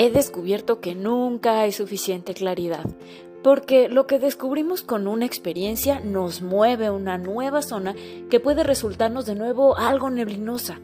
he 0.00 0.08
descubierto 0.08 0.80
que 0.80 0.94
nunca 0.94 1.60
hay 1.60 1.72
suficiente 1.72 2.32
claridad, 2.32 2.86
porque 3.42 3.90
lo 3.90 4.06
que 4.06 4.18
descubrimos 4.18 4.80
con 4.80 5.06
una 5.06 5.26
experiencia 5.26 6.00
nos 6.00 6.40
mueve 6.40 6.86
a 6.86 6.92
una 6.92 7.18
nueva 7.18 7.60
zona 7.60 7.94
que 8.30 8.40
puede 8.40 8.64
resultarnos 8.64 9.26
de 9.26 9.34
nuevo 9.34 9.76
algo 9.76 10.08
neblinosa. 10.08 10.80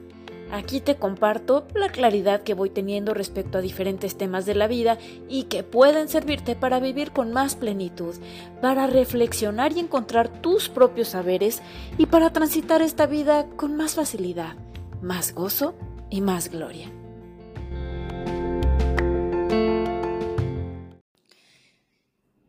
Aquí 0.52 0.80
te 0.80 0.96
comparto 0.96 1.66
la 1.74 1.88
claridad 1.88 2.42
que 2.42 2.52
voy 2.52 2.68
teniendo 2.68 3.14
respecto 3.14 3.56
a 3.56 3.62
diferentes 3.62 4.18
temas 4.18 4.44
de 4.44 4.54
la 4.54 4.66
vida 4.66 4.98
y 5.30 5.44
que 5.44 5.62
pueden 5.62 6.10
servirte 6.10 6.54
para 6.54 6.78
vivir 6.78 7.12
con 7.12 7.32
más 7.32 7.56
plenitud, 7.56 8.14
para 8.60 8.86
reflexionar 8.86 9.72
y 9.72 9.80
encontrar 9.80 10.28
tus 10.42 10.68
propios 10.68 11.08
saberes 11.08 11.62
y 11.96 12.04
para 12.04 12.34
transitar 12.34 12.82
esta 12.82 13.06
vida 13.06 13.46
con 13.56 13.76
más 13.76 13.94
facilidad, 13.94 14.56
más 15.00 15.34
gozo 15.34 15.74
y 16.10 16.20
más 16.20 16.50
gloria. 16.50 16.92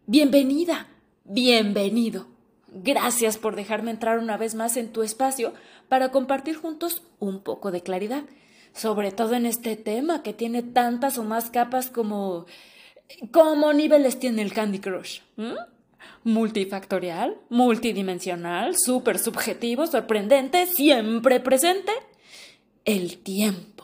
Bienvenida, 0.09 0.87
bienvenido. 1.25 2.27
Gracias 2.69 3.37
por 3.37 3.57
dejarme 3.57 3.91
entrar 3.91 4.19
una 4.19 4.37
vez 4.37 4.55
más 4.55 4.77
en 4.77 4.93
tu 4.93 5.03
espacio 5.03 5.53
para 5.89 6.11
compartir 6.11 6.55
juntos 6.55 7.03
un 7.19 7.41
poco 7.41 7.71
de 7.71 7.81
claridad, 7.81 8.23
sobre 8.71 9.11
todo 9.11 9.33
en 9.33 9.45
este 9.45 9.75
tema 9.75 10.23
que 10.23 10.31
tiene 10.31 10.63
tantas 10.63 11.17
o 11.17 11.25
más 11.25 11.49
capas 11.49 11.89
como... 11.89 12.45
¿Cómo 13.31 13.73
niveles 13.73 14.17
tiene 14.17 14.43
el 14.43 14.53
Candy 14.53 14.79
Crush? 14.79 15.19
Multifactorial, 16.23 17.35
multidimensional, 17.49 18.77
súper 18.77 19.19
subjetivo, 19.19 19.87
sorprendente, 19.87 20.67
siempre 20.67 21.41
presente. 21.41 21.91
El 22.85 23.17
tiempo. 23.17 23.76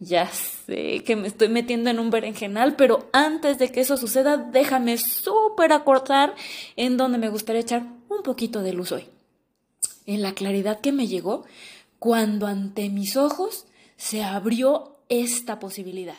Ya 0.00 0.28
sé 0.28 1.02
que 1.04 1.16
me 1.16 1.26
estoy 1.26 1.48
metiendo 1.48 1.90
en 1.90 1.98
un 1.98 2.10
berenjenal, 2.10 2.76
pero 2.76 3.08
antes 3.12 3.58
de 3.58 3.72
que 3.72 3.80
eso 3.80 3.96
suceda, 3.96 4.36
déjame 4.36 4.96
súper 4.96 5.72
acortar 5.72 6.36
en 6.76 6.96
donde 6.96 7.18
me 7.18 7.28
gustaría 7.28 7.62
echar 7.62 7.82
un 8.08 8.22
poquito 8.22 8.62
de 8.62 8.72
luz 8.72 8.92
hoy. 8.92 9.06
En 10.06 10.22
la 10.22 10.34
claridad 10.34 10.80
que 10.80 10.92
me 10.92 11.08
llegó 11.08 11.44
cuando 11.98 12.46
ante 12.46 12.88
mis 12.90 13.16
ojos 13.16 13.66
se 13.96 14.22
abrió 14.22 14.98
esta 15.08 15.58
posibilidad. 15.58 16.18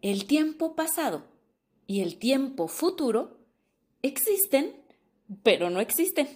El 0.00 0.24
tiempo 0.24 0.74
pasado 0.74 1.24
y 1.86 2.00
el 2.00 2.16
tiempo 2.16 2.66
futuro 2.66 3.36
existen, 4.00 4.74
pero 5.42 5.68
no 5.68 5.80
existen. 5.80 6.28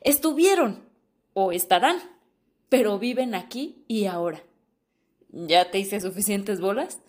Estuvieron 0.00 0.88
o 1.34 1.52
estarán, 1.52 1.98
pero 2.70 2.98
viven 2.98 3.34
aquí 3.34 3.84
y 3.86 4.06
ahora. 4.06 4.42
¿Ya 5.30 5.70
te 5.70 5.78
hice 5.78 6.00
suficientes 6.00 6.60
bolas? 6.60 7.00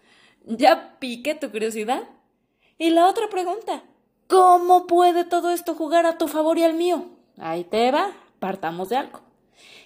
¿Ya 0.46 0.98
piqué 1.00 1.36
tu 1.36 1.52
curiosidad? 1.52 2.04
Y 2.78 2.90
la 2.92 3.08
otra 3.08 3.30
pregunta, 3.30 3.84
¿cómo 4.28 4.88
puede 4.88 5.24
todo 5.24 5.52
esto 5.52 5.76
jugar 5.76 6.06
a 6.06 6.18
tu 6.18 6.28
favor 6.28 6.58
y 6.58 6.64
al 6.64 6.74
mío? 6.74 7.06
Ahí 7.38 7.64
te 7.64 7.92
va, 7.92 8.12
partamos 8.40 8.90
de 8.90 8.98
algo. 8.98 9.22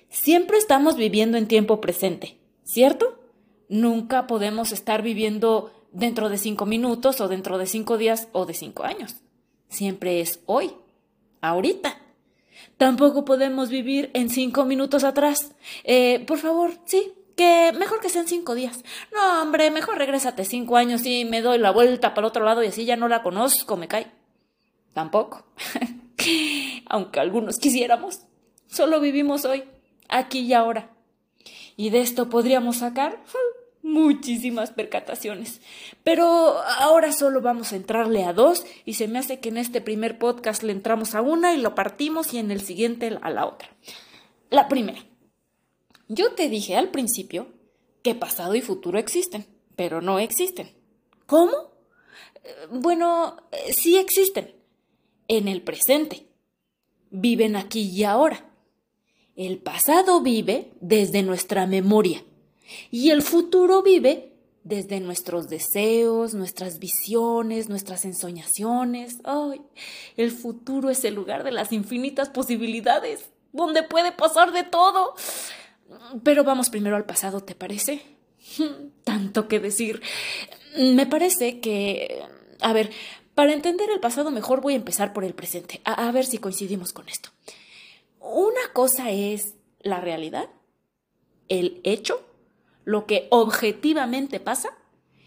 Siempre 0.09 0.58
estamos 0.58 0.95
viviendo 0.95 1.38
en 1.38 1.48
tiempo 1.48 1.81
presente, 1.81 2.38
¿cierto? 2.64 3.20
Nunca 3.67 4.28
podemos 4.28 4.72
estar 4.72 5.02
viviendo 5.02 5.72
dentro 5.92 6.30
de 6.30 6.38
cinco 6.38 6.66
minutos 6.66 7.22
o 7.22 7.28
dentro 7.28 7.58
de 7.58 7.66
cinco 7.66 7.97
días 7.97 8.28
o 8.31 8.45
de 8.45 8.53
cinco 8.53 8.84
años. 8.84 9.16
Siempre 9.70 10.22
es 10.22 10.42
hoy, 10.45 10.72
ahorita. 11.42 12.00
Tampoco 12.78 13.25
podemos 13.25 13.70
vivir 13.70 14.12
en 14.14 14.30
cinco 14.30 14.66
minutos 14.66 15.03
atrás. 15.03 15.56
Eh, 15.84 16.23
por 16.28 16.38
favor, 16.38 16.73
sí, 16.86 17.14
que 17.36 17.72
mejor 17.78 18.00
que 18.00 18.09
sean 18.09 18.28
cinco 18.28 18.56
días. 18.56 18.84
No, 19.12 19.42
hombre, 19.42 19.72
mejor 19.72 19.98
regrésate 19.98 20.45
cinco 20.45 20.78
años 20.78 21.06
y 21.06 21.26
me 21.26 21.42
doy 21.42 21.58
la 21.58 21.72
vuelta 21.72 22.14
para 22.14 22.28
otro 22.28 22.45
lado 22.45 22.64
y 22.64 22.67
así 22.67 22.86
ya 22.86 22.95
no 22.95 23.08
la 23.08 23.24
conozco, 23.24 23.78
me 23.78 23.88
cae. 23.88 24.12
Tampoco. 24.94 25.46
Aunque 26.88 27.19
algunos 27.19 27.57
quisiéramos. 27.57 28.22
Solo 28.68 29.00
vivimos 29.00 29.46
hoy, 29.46 29.63
aquí 30.09 30.40
y 30.40 30.53
ahora. 30.53 30.90
Y 31.75 31.90
de 31.90 32.02
esto 32.02 32.30
podríamos 32.30 32.78
sacar 32.78 33.19
muchísimas 33.81 34.72
percataciones. 34.72 35.62
Pero 36.03 36.25
ahora 36.80 37.12
solo 37.12 37.41
vamos 37.41 37.74
a 37.74 37.75
entrarle 37.75 38.24
a 38.24 38.34
dos 38.34 38.66
y 38.86 38.94
se 38.94 39.07
me 39.07 39.19
hace 39.19 39.40
que 39.40 39.50
en 39.50 39.57
este 39.57 39.81
primer 39.81 40.18
podcast 40.18 40.63
le 40.63 40.72
entramos 40.72 41.13
a 41.13 41.22
una 41.22 41.53
y 41.53 41.57
lo 41.57 41.75
partimos 41.75 42.34
y 42.34 42.40
en 42.40 42.50
el 42.50 42.62
siguiente 42.62 43.18
a 43.22 43.30
la 43.30 43.46
otra. 43.46 43.69
La 44.50 44.68
primera. 44.68 45.00
Yo 46.08 46.34
te 46.34 46.50
dije 46.50 46.75
al 46.75 46.90
principio 46.90 47.47
que 48.02 48.16
pasado 48.16 48.56
y 48.56 48.62
futuro 48.62 49.00
existen, 49.00 49.46
pero 49.75 50.02
no 50.02 50.19
existen. 50.19 50.72
¿Cómo? 51.25 51.72
Bueno, 52.72 53.38
sí 53.69 53.97
existen. 53.97 54.53
En 55.28 55.47
el 55.47 55.62
presente. 55.62 56.28
Viven 57.09 57.56
aquí 57.56 57.81
y 57.81 58.03
ahora. 58.03 58.50
El 59.36 59.58
pasado 59.58 60.22
vive 60.22 60.72
desde 60.80 61.24
nuestra 61.24 61.66
memoria 61.66 62.24
y 62.92 63.09
el 63.09 63.22
futuro 63.22 63.81
vive 63.81 64.34
desde 64.63 65.00
nuestros 65.00 65.47
deseos, 65.47 66.34
nuestras 66.34 66.80
visiones, 66.80 67.68
nuestras 67.68 68.06
ensoñaciones. 68.06 69.18
¡Ay! 69.24 69.62
El 70.18 70.31
futuro 70.31 70.90
es 70.90 71.03
el 71.03 71.16
lugar 71.16 71.44
de 71.44 71.52
las 71.52 71.72
infinitas 71.72 72.30
posibilidades, 72.30 73.30
donde 73.52 73.84
puede 73.84 74.12
pasar 74.12 74.52
de 74.52 74.63
todo. 74.63 75.16
Pero 76.23 76.44
vamos 76.44 76.69
primero 76.69 76.95
al 76.95 77.05
pasado, 77.05 77.41
¿te 77.41 77.55
parece? 77.55 78.01
Tanto 79.03 79.47
que 79.47 79.59
decir. 79.59 80.01
Me 80.77 81.05
parece 81.05 81.59
que... 81.59 82.23
A 82.61 82.73
ver, 82.73 82.91
para 83.35 83.53
entender 83.53 83.89
el 83.89 83.99
pasado 83.99 84.31
mejor 84.31 84.61
voy 84.61 84.73
a 84.73 84.77
empezar 84.77 85.13
por 85.13 85.23
el 85.23 85.33
presente, 85.33 85.81
a, 85.85 86.11
ver 86.11 86.25
si 86.25 86.38
coincidimos 86.38 86.94
con 86.94 87.09
esto. 87.09 87.29
Una 88.19 88.71
cosa 88.73 89.09
es 89.09 89.55
la 89.79 89.99
realidad, 89.99 90.49
el 91.49 91.81
hecho, 91.83 92.21
lo 92.85 93.05
que 93.05 93.27
objetivamente 93.31 94.39
pasa, 94.39 94.69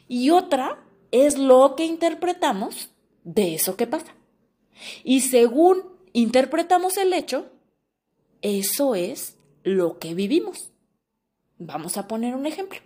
y 0.09 0.31
otra 0.31 0.79
es 1.11 1.37
lo 1.37 1.75
que 1.77 1.85
interpretamos 1.85 2.91
de 3.25 3.55
eso 3.55 3.77
que 3.77 3.89
pasa. 3.89 4.15
Y 5.03 5.23
según 5.23 5.83
interpretamos 6.13 6.97
el 6.99 7.13
hecho, 7.13 7.51
eso 8.41 8.95
es 8.95 9.36
lo 9.67 9.99
que 9.99 10.15
vivimos. 10.15 10.71
Vamos 11.59 11.99
a 11.99 12.07
poner 12.07 12.37
un 12.37 12.47
ejemplo. 12.47 12.79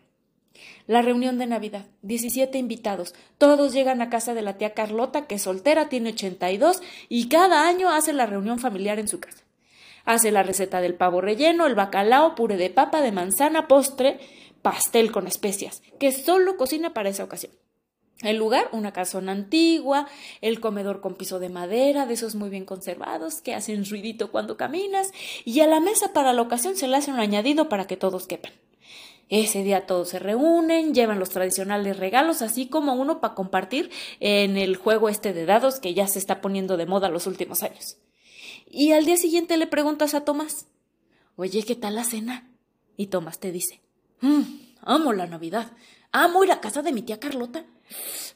La 0.87 1.03
reunión 1.03 1.39
de 1.39 1.47
Navidad, 1.47 1.85
17 2.01 2.57
invitados, 2.57 3.15
todos 3.37 3.75
llegan 3.75 4.01
a 4.01 4.09
casa 4.09 4.33
de 4.33 4.41
la 4.41 4.57
tía 4.57 4.73
Carlota, 4.73 5.27
que 5.27 5.35
es 5.35 5.43
soltera, 5.43 5.91
tiene 5.91 6.13
82 6.13 6.81
y 7.11 7.29
cada 7.29 7.69
año 7.69 7.91
hace 7.91 8.15
la 8.15 8.25
reunión 8.25 8.59
familiar 8.59 8.99
en 8.99 9.09
su 9.09 9.21
casa. 9.21 9.45
Hace 10.07 10.31
la 10.31 10.43
receta 10.43 10.81
del 10.81 10.95
pavo 10.95 11.21
relleno, 11.21 11.67
el 11.67 11.75
bacalao, 11.75 12.35
puré 12.35 12.57
de 12.57 12.71
papa, 12.71 13.03
de 13.03 13.13
manzana, 13.13 13.69
postre, 13.69 14.19
pastel 14.63 15.13
con 15.13 15.27
especias, 15.27 15.83
que 15.99 16.13
solo 16.13 16.57
cocina 16.57 16.95
para 16.95 17.11
esa 17.11 17.25
ocasión. 17.25 17.53
El 18.23 18.37
lugar, 18.37 18.69
una 18.73 18.93
casona 18.93 19.33
antigua, 19.33 20.07
el 20.43 20.61
comedor 20.61 21.01
con 21.01 21.15
piso 21.15 21.39
de 21.39 21.49
madera, 21.49 22.05
de 22.05 22.15
esos 22.15 22.35
muy 22.35 22.51
bien 22.51 22.67
conservados, 22.67 23.41
que 23.41 23.55
hacen 23.55 23.87
ruidito 23.87 24.31
cuando 24.31 24.59
caminas, 24.59 25.13
y 25.47 25.61
a 25.61 25.67
la 25.67 25.81
mesa 25.81 26.13
para 26.13 26.35
la 26.35 26.43
ocasión 26.43 26.77
se 26.77 26.87
le 26.87 26.97
hace 26.97 27.11
un 27.11 27.19
añadido 27.19 27.71
para 27.71 27.87
que 27.87 27.97
todos 27.97 28.27
quepan. 28.27 28.53
Ese 29.31 29.63
día 29.63 29.87
todos 29.87 30.09
se 30.09 30.19
reúnen, 30.19 30.93
llevan 30.93 31.21
los 31.21 31.31
tradicionales 31.31 31.97
regalos, 31.97 32.43
así 32.43 32.67
como 32.67 32.95
uno 32.95 33.21
para 33.21 33.35
compartir 33.35 33.91
en 34.19 34.57
el 34.57 34.77
juego 34.77 35.09
este 35.09 35.33
de 35.33 35.47
dados 35.47 35.79
que 35.79 35.95
ya 35.95 36.09
se 36.09 36.19
está 36.19 36.41
poniendo 36.41 36.77
de 36.77 36.87
moda 36.87 37.09
los 37.09 37.27
últimos 37.27 37.63
años. 37.63 37.97
Y 38.69 38.93
al 38.93 39.07
día 39.07 39.17
siguiente 39.17 39.57
le 39.57 39.69
preguntas 39.69 40.15
a 40.15 40.25
Tomás, 40.25 40.67
oye, 41.37 41.63
¿qué 41.63 41.77
tal 41.77 41.95
la 41.95 42.05
cena? 42.05 42.51
Y 42.97 43.07
Tomás 43.07 43.39
te 43.39 43.53
dice, 43.53 43.81
mmm, 44.21 44.43
amo 44.83 45.13
la 45.13 45.27
Navidad, 45.27 45.73
amo 46.13 46.45
ir 46.45 46.51
a 46.51 46.61
casa 46.61 46.83
de 46.83 46.93
mi 46.93 47.03
tía 47.03 47.21
Carlota. 47.21 47.65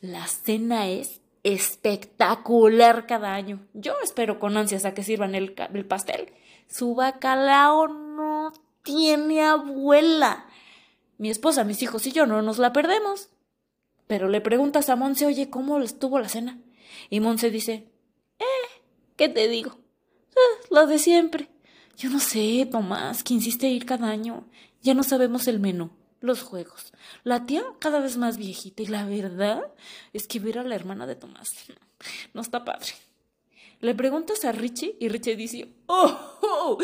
La 0.01 0.27
cena 0.27 0.89
es 0.89 1.21
espectacular 1.43 3.07
cada 3.07 3.35
año. 3.35 3.67
Yo 3.75 3.95
espero 4.03 4.41
con 4.41 4.57
ansias 4.57 4.85
a 4.85 4.95
que 4.95 5.03
sirvan 5.03 5.35
el, 5.35 5.55
pastel. 5.87 6.33
Su 6.69 6.95
bacalao 6.95 7.89
no 7.89 8.53
tiene 8.83 9.43
abuela. 9.43 10.47
Mi 11.19 11.31
esposa, 11.31 11.65
mis 11.65 11.83
hijos 11.83 12.07
y 12.07 12.13
yo 12.13 12.27
no 12.27 12.43
nos 12.43 12.59
la 12.59 12.73
perdemos. 12.73 13.29
Pero 14.07 14.29
le 14.29 14.41
preguntas 14.41 14.89
a 14.89 14.97
Monse, 14.97 15.27
oye, 15.27 15.51
¿cómo 15.51 15.79
estuvo 15.81 16.19
la 16.19 16.29
cena? 16.29 16.59
Y 17.09 17.21
Monse 17.21 17.51
dice, 17.51 17.89
eh, 18.39 18.83
¿qué 19.17 19.29
te 19.29 19.49
digo? 19.49 19.79
Eh, 20.31 20.67
lo 20.71 20.87
de 20.87 20.99
siempre. 20.99 21.49
Yo 21.97 22.11
no 22.11 22.19
sé, 22.19 22.67
Tomás, 22.71 23.23
que 23.23 23.35
insiste 23.35 23.69
ir 23.69 23.87
cada 23.87 24.09
año. 24.09 24.47
Ya 24.83 24.95
no 24.95 25.03
sabemos 25.03 25.47
el 25.47 25.61
menú 25.61 25.91
los 26.25 26.43
juegos. 26.43 26.93
La 27.23 27.47
tía 27.47 27.63
cada 27.79 28.01
vez 28.01 28.17
más 28.17 28.37
viejita 28.37 28.83
y 28.83 28.87
la 28.87 29.05
verdad 29.05 29.63
es 30.13 30.27
que 30.27 30.41
ver 30.41 30.59
a 30.59 30.65
la 30.65 30.75
hermana 30.75 31.07
de 31.07 31.17
Tomás 31.17 31.53
no 32.35 32.41
está 32.41 32.65
padre. 32.65 32.93
Le 33.81 33.95
preguntas 33.95 34.45
a 34.45 34.53
Richie 34.53 34.97
y 34.99 35.09
Richie 35.09 35.37
dice, 35.37 35.75
oh, 35.87 36.39
oh, 36.41 36.79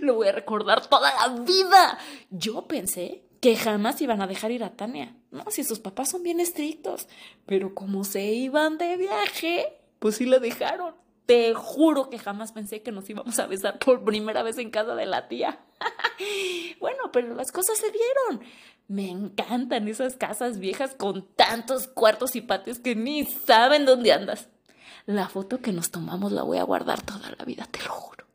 lo 0.00 0.16
voy 0.16 0.28
a 0.28 0.32
recordar 0.32 0.86
toda 0.86 1.10
la 1.14 1.42
vida. 1.42 1.98
Yo 2.30 2.66
pensé 2.68 3.24
que 3.40 3.56
jamás 3.56 4.00
iban 4.02 4.20
a 4.20 4.26
dejar 4.26 4.50
ir 4.50 4.62
a 4.62 4.76
Tania. 4.76 5.16
No, 5.30 5.44
si 5.48 5.64
sus 5.64 5.78
papás 5.78 6.10
son 6.10 6.22
bien 6.22 6.40
estrictos. 6.40 7.08
Pero 7.46 7.74
como 7.74 8.04
se 8.04 8.24
iban 8.24 8.76
de 8.76 8.98
viaje, 8.98 9.80
pues 9.98 10.16
sí 10.16 10.26
la 10.26 10.38
dejaron. 10.38 10.94
Te 11.32 11.54
juro 11.54 12.10
que 12.10 12.18
jamás 12.18 12.52
pensé 12.52 12.82
que 12.82 12.92
nos 12.92 13.08
íbamos 13.08 13.38
a 13.38 13.46
besar 13.46 13.78
por 13.78 14.04
primera 14.04 14.42
vez 14.42 14.58
en 14.58 14.70
casa 14.70 14.94
de 14.94 15.06
la 15.06 15.28
tía. 15.28 15.60
bueno, 16.78 17.10
pero 17.10 17.34
las 17.34 17.50
cosas 17.50 17.78
se 17.78 17.86
dieron. 17.90 18.46
Me 18.86 19.08
encantan 19.08 19.88
esas 19.88 20.16
casas 20.16 20.58
viejas 20.58 20.94
con 20.94 21.26
tantos 21.34 21.88
cuartos 21.88 22.36
y 22.36 22.42
patios 22.42 22.80
que 22.80 22.94
ni 22.94 23.24
saben 23.24 23.86
dónde 23.86 24.12
andas. 24.12 24.50
La 25.06 25.26
foto 25.30 25.62
que 25.62 25.72
nos 25.72 25.90
tomamos 25.90 26.32
la 26.32 26.42
voy 26.42 26.58
a 26.58 26.64
guardar 26.64 27.00
toda 27.00 27.30
la 27.38 27.46
vida, 27.46 27.66
te 27.70 27.82
lo 27.82 27.92
juro. 27.92 28.26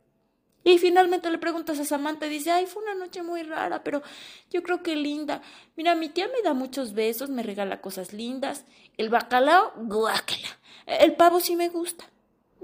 Y 0.63 0.79
finalmente 0.79 1.29
le 1.29 1.37
preguntas 1.37 1.79
a 1.79 1.85
Samantha 1.85 2.25
y 2.25 2.29
dice, 2.29 2.49
ay, 2.49 2.65
fue 2.65 2.81
una 2.81 2.95
noche 2.95 3.21
muy 3.21 3.43
rara, 3.43 3.83
pero 3.83 4.01
yo 4.49 4.63
creo 4.63 4.81
que 4.81 4.95
linda. 4.95 5.43
Mira, 5.75 5.93
mi 5.93 6.09
tía 6.09 6.27
me 6.29 6.41
da 6.41 6.55
muchos 6.55 6.93
besos, 6.93 7.29
me 7.29 7.43
regala 7.43 7.79
cosas 7.79 8.11
lindas. 8.11 8.65
El 8.97 9.09
bacalao, 9.09 9.73
guácala. 9.75 10.47
El 10.87 11.15
pavo 11.15 11.39
sí 11.41 11.55
me 11.55 11.69
gusta. 11.69 12.09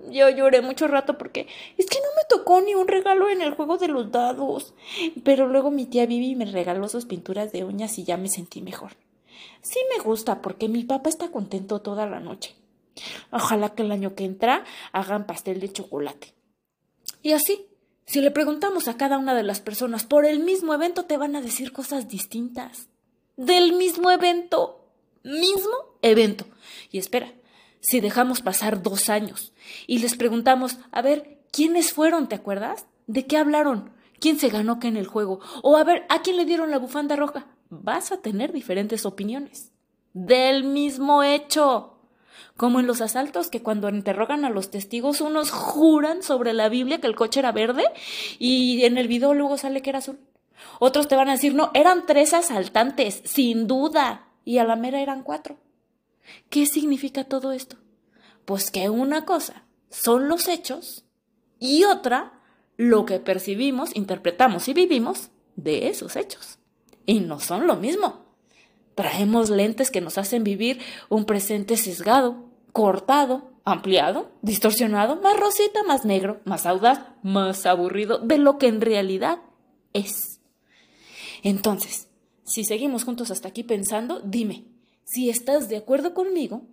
Yo 0.10 0.30
lloré 0.30 0.62
mucho 0.62 0.88
rato 0.88 1.18
porque 1.18 1.48
es 1.78 1.86
que 1.86 1.98
no 2.00 2.07
me 2.16 2.24
tocó 2.28 2.62
ni 2.62 2.75
un 2.75 2.88
regalo 2.88 3.30
en 3.30 3.42
el 3.42 3.54
juego 3.54 3.78
de 3.78 3.88
los 3.88 4.12
dados. 4.12 4.74
Pero 5.24 5.48
luego 5.48 5.72
mi 5.72 5.86
tía 5.86 6.06
Vivi 6.06 6.36
me 6.36 6.45
regaló 6.45 6.90
sus 6.90 7.06
pinturas 7.06 7.51
de 7.51 7.63
uñas 7.63 7.98
y 7.98 8.04
ya 8.04 8.18
me 8.18 8.30
sentí 8.30 8.62
mejor. 8.62 8.92
Sí 9.62 9.80
me 9.95 10.04
gusta 10.04 10.42
porque 10.42 10.68
mi 10.68 10.84
papá 10.84 11.10
está 11.10 11.30
contento 11.30 11.81
toda 11.81 12.06
la 12.06 12.19
noche. 12.19 12.56
Ojalá 13.31 13.69
que 13.69 13.84
el 13.84 13.92
año 13.92 14.16
que 14.16 14.25
entra 14.25 14.66
hagan 14.92 15.25
pastel 15.25 15.60
de 15.60 15.72
chocolate. 15.72 16.34
Y 17.22 17.31
así, 17.31 17.68
si 18.06 18.22
le 18.22 18.31
preguntamos 18.31 18.88
a 18.88 18.98
cada 18.98 19.18
una 19.18 19.34
de 19.34 19.44
las 19.44 19.62
personas 19.62 20.04
por 20.04 20.25
el 20.25 20.40
mismo 20.40 20.74
evento, 20.74 21.06
te 21.06 21.18
van 21.18 21.36
a 21.36 21.42
decir 21.42 21.72
cosas 21.72 22.10
distintas. 22.10 22.90
Del 23.38 23.74
mismo 23.74 24.12
evento. 24.12 24.86
Mismo 25.24 25.98
evento. 26.01 26.45
Y 26.92 26.98
espera, 26.98 27.34
si 27.83 28.00
dejamos 28.00 28.41
pasar 28.41 28.81
dos 28.81 29.09
años 29.09 29.53
y 29.85 30.00
les 30.00 30.15
preguntamos, 30.15 30.80
a 30.91 31.01
ver, 31.01 31.41
¿quiénes 31.51 31.94
fueron? 31.94 32.27
¿Te 32.30 32.35
acuerdas? 32.35 32.88
¿De 33.07 33.27
qué 33.27 33.38
hablaron? 33.38 33.91
¿Quién 34.19 34.39
se 34.39 34.47
ganó 34.47 34.80
qué 34.80 34.88
en 34.88 34.95
el 34.95 35.06
juego? 35.06 35.41
O 35.62 35.75
a 35.75 35.83
ver, 35.83 36.06
¿a 36.07 36.21
quién 36.21 36.38
le 36.38 36.45
dieron 36.45 36.71
la 36.71 36.80
bufanda 36.80 37.18
roja? 37.18 37.45
Vas 37.69 38.13
a 38.13 38.21
tener 38.21 38.53
diferentes 38.53 39.06
opiniones. 39.06 39.74
Del 40.13 40.63
mismo 40.63 41.24
hecho 41.24 41.89
como 42.56 42.80
en 42.80 42.88
los 42.88 43.01
asaltos 43.01 43.50
que 43.50 43.62
cuando 43.62 43.89
interrogan 43.89 44.45
a 44.45 44.50
los 44.50 44.71
testigos 44.71 45.21
unos 45.21 45.51
juran 45.51 46.24
sobre 46.24 46.53
la 46.53 46.69
Biblia 46.69 47.01
que 47.01 47.07
el 47.07 47.15
coche 47.15 47.39
era 47.39 47.51
verde 47.51 47.83
y 48.39 48.85
en 48.85 48.97
el 48.97 49.07
video 49.07 49.33
luego 49.33 49.57
sale 49.57 49.81
que 49.81 49.89
era 49.89 50.00
azul. 50.00 50.19
Otros 50.80 51.09
te 51.09 51.15
van 51.15 51.27
a 51.27 51.33
decir, 51.33 51.53
no, 51.53 51.71
eran 51.74 52.06
tres 52.06 52.33
asaltantes, 52.33 53.21
sin 53.25 53.68
duda, 53.68 54.27
y 54.45 54.59
a 54.59 54.63
la 54.63 54.77
mera 54.77 55.01
eran 55.01 55.24
cuatro. 55.24 55.57
¿Qué 56.49 56.65
significa 56.65 57.23
todo 57.23 57.51
esto? 57.51 57.77
Pues 58.45 58.71
que 58.71 58.89
una 58.89 59.25
cosa 59.25 59.65
son 59.89 60.27
los 60.27 60.47
hechos 60.47 61.05
y 61.59 61.83
otra 61.83 62.41
lo 62.77 63.05
que 63.05 63.19
percibimos, 63.19 63.95
interpretamos 63.95 64.67
y 64.67 64.73
vivimos 64.73 65.29
de 65.55 65.87
esos 65.87 66.15
hechos. 66.15 66.59
Y 67.05 67.19
no 67.19 67.39
son 67.39 67.67
lo 67.67 67.75
mismo. 67.75 68.25
Traemos 68.95 69.49
lentes 69.49 69.91
que 69.91 70.01
nos 70.01 70.17
hacen 70.17 70.43
vivir 70.43 70.79
un 71.09 71.25
presente 71.25 71.77
sesgado, 71.77 72.49
cortado, 72.71 73.51
ampliado, 73.65 74.31
distorsionado, 74.41 75.21
más 75.21 75.39
rosita, 75.39 75.83
más 75.83 76.05
negro, 76.05 76.41
más 76.45 76.65
audaz, 76.65 76.99
más 77.23 77.65
aburrido 77.65 78.19
de 78.19 78.37
lo 78.37 78.57
que 78.57 78.67
en 78.67 78.81
realidad 78.81 79.39
es. 79.93 80.41
Entonces, 81.43 82.07
si 82.43 82.63
seguimos 82.63 83.03
juntos 83.03 83.31
hasta 83.31 83.47
aquí 83.47 83.63
pensando, 83.63 84.19
dime 84.21 84.72
si 85.05 85.29
estás 85.29 85.69
de 85.69 85.77
acuerdo 85.77 86.13
conmigo 86.13 86.63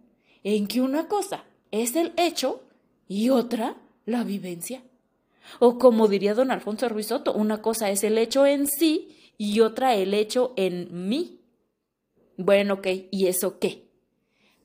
en 0.43 0.67
que 0.67 0.81
una 0.81 1.09
cosa 1.09 1.45
es 1.71 1.97
el 1.97 2.13
hecho 2.17 2.63
y 3.09 3.31
otra 3.31 3.77
la 4.07 4.25
vivencia. 4.25 4.83
O 5.59 5.79
como 5.79 6.09
diría 6.09 6.35
don 6.35 6.51
Alfonso 6.51 6.89
Ruizotto, 6.89 7.33
una 7.33 7.61
cosa 7.61 7.91
es 7.91 8.05
el 8.05 8.19
hecho 8.19 8.47
en 8.47 8.67
sí 8.67 9.33
y 9.37 9.61
otra 9.61 9.95
el 9.95 10.15
hecho 10.15 10.53
en 10.57 11.09
mí. 11.09 11.41
Bueno, 12.37 12.75
ok, 12.75 12.87
¿y 13.11 13.27
eso 13.27 13.59
qué? 13.59 13.85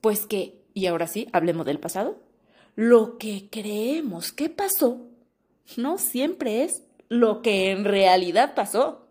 Pues 0.02 0.26
que, 0.26 0.64
y 0.74 0.86
ahora 0.86 1.08
sí, 1.08 1.28
hablemos 1.34 1.66
del 1.66 1.80
pasado, 1.80 2.20
lo 2.76 3.18
que 3.18 3.48
creemos 3.50 4.32
que 4.32 4.50
pasó 4.50 5.08
no 5.78 5.98
siempre 5.98 6.64
es 6.64 6.84
lo 7.10 7.42
que 7.42 7.72
en 7.72 7.86
realidad 7.86 8.54
pasó. 8.56 9.08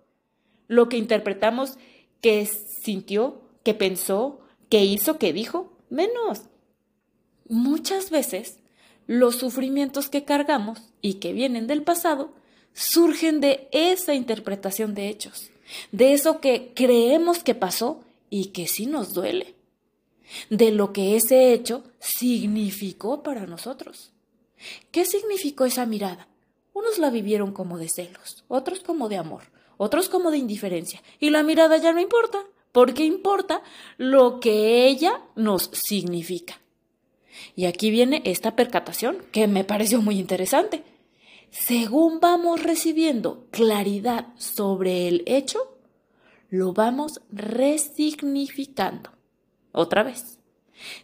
Lo 0.67 0.89
que 0.89 0.97
interpretamos 0.97 1.77
que 2.21 2.47
sintió, 2.47 3.43
que 3.63 3.75
pensó, 3.75 4.41
que 4.75 4.85
hizo, 4.85 5.19
que 5.19 5.33
dijo, 5.33 5.73
menos. 5.89 6.41
Muchas 7.49 8.11
veces 8.11 8.59
los 9.07 9.37
sufrimientos 9.37 10.09
que 10.09 10.25
cargamos 10.25 10.81
y 11.01 11.21
que 11.21 11.33
vienen 11.33 11.69
del 11.69 11.85
pasado 11.85 12.33
surgen 12.73 13.41
de 13.41 13.69
esa 13.71 14.15
interpretación 14.15 14.93
de 14.97 15.11
hechos, 15.11 15.53
de 15.93 16.13
eso 16.13 16.41
que 16.41 16.73
creemos 16.75 17.45
que 17.45 17.55
pasó 17.55 18.03
y 18.31 18.47
que 18.47 18.67
sí 18.67 18.87
nos 18.87 19.15
duele, 19.15 19.55
de 20.51 20.73
lo 20.73 20.93
que 20.93 21.15
ese 21.15 21.53
hecho 21.53 21.85
significó 22.01 23.23
para 23.23 23.47
nosotros. 23.47 24.11
¿Qué 24.91 25.05
significó 25.05 25.67
esa 25.67 25.87
mirada? 25.87 26.27
Unos 26.73 26.99
la 26.99 27.11
vivieron 27.11 27.53
como 27.53 27.79
de 27.79 27.89
celos, 27.95 28.43
otros 28.49 28.81
como 28.81 29.09
de 29.09 29.19
amor, 29.19 29.45
otros 29.77 30.09
como 30.09 30.33
de 30.33 30.39
indiferencia, 30.39 31.01
y 31.21 31.31
la 31.31 31.45
mirada 31.45 31.77
ya 31.77 31.93
no 31.93 32.01
importa, 32.01 32.45
porque 32.75 33.05
importa 33.05 33.63
lo 33.99 34.41
que 34.41 34.89
ella 34.89 35.23
nos 35.37 35.71
significa. 35.73 36.59
Y 37.55 37.67
aquí 37.67 37.93
viene 37.93 38.21
esta 38.25 38.57
percatación 38.57 39.19
que 39.31 39.47
me 39.47 39.63
pareció 39.63 40.03
muy 40.03 40.19
interesante. 40.19 40.83
Según 41.51 42.19
vamos 42.19 42.65
recibiendo 42.65 43.47
claridad 43.53 44.27
sobre 44.39 45.07
el 45.07 45.23
hecho, 45.27 45.79
lo 46.51 46.73
vamos 46.73 47.21
resignificando. 47.31 49.11
Otra 49.71 50.03
vez, 50.03 50.41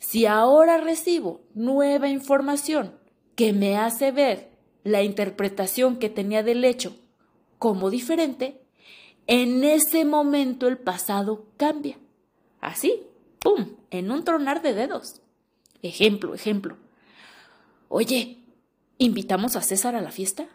si 0.00 0.26
ahora 0.26 0.78
recibo 0.78 1.42
nueva 1.54 2.08
información 2.08 2.96
que 3.36 3.52
me 3.52 3.76
hace 3.76 4.10
ver 4.10 4.50
la 4.82 5.04
interpretación 5.04 6.00
que 6.00 6.10
tenía 6.10 6.42
del 6.42 6.64
hecho 6.64 6.96
como 7.60 7.90
diferente, 7.90 8.60
en 9.30 9.62
ese 9.62 10.04
momento 10.04 10.66
el 10.66 10.76
pasado 10.76 11.46
cambia. 11.56 11.96
Así, 12.60 13.04
¡pum!, 13.38 13.76
en 13.90 14.10
un 14.10 14.24
tronar 14.24 14.60
de 14.60 14.74
dedos. 14.74 15.20
Ejemplo, 15.82 16.34
ejemplo. 16.34 16.76
Oye, 17.88 18.38
¿invitamos 18.98 19.54
a 19.54 19.62
César 19.62 19.94
a 19.94 20.00
la 20.00 20.10
fiesta? 20.10 20.48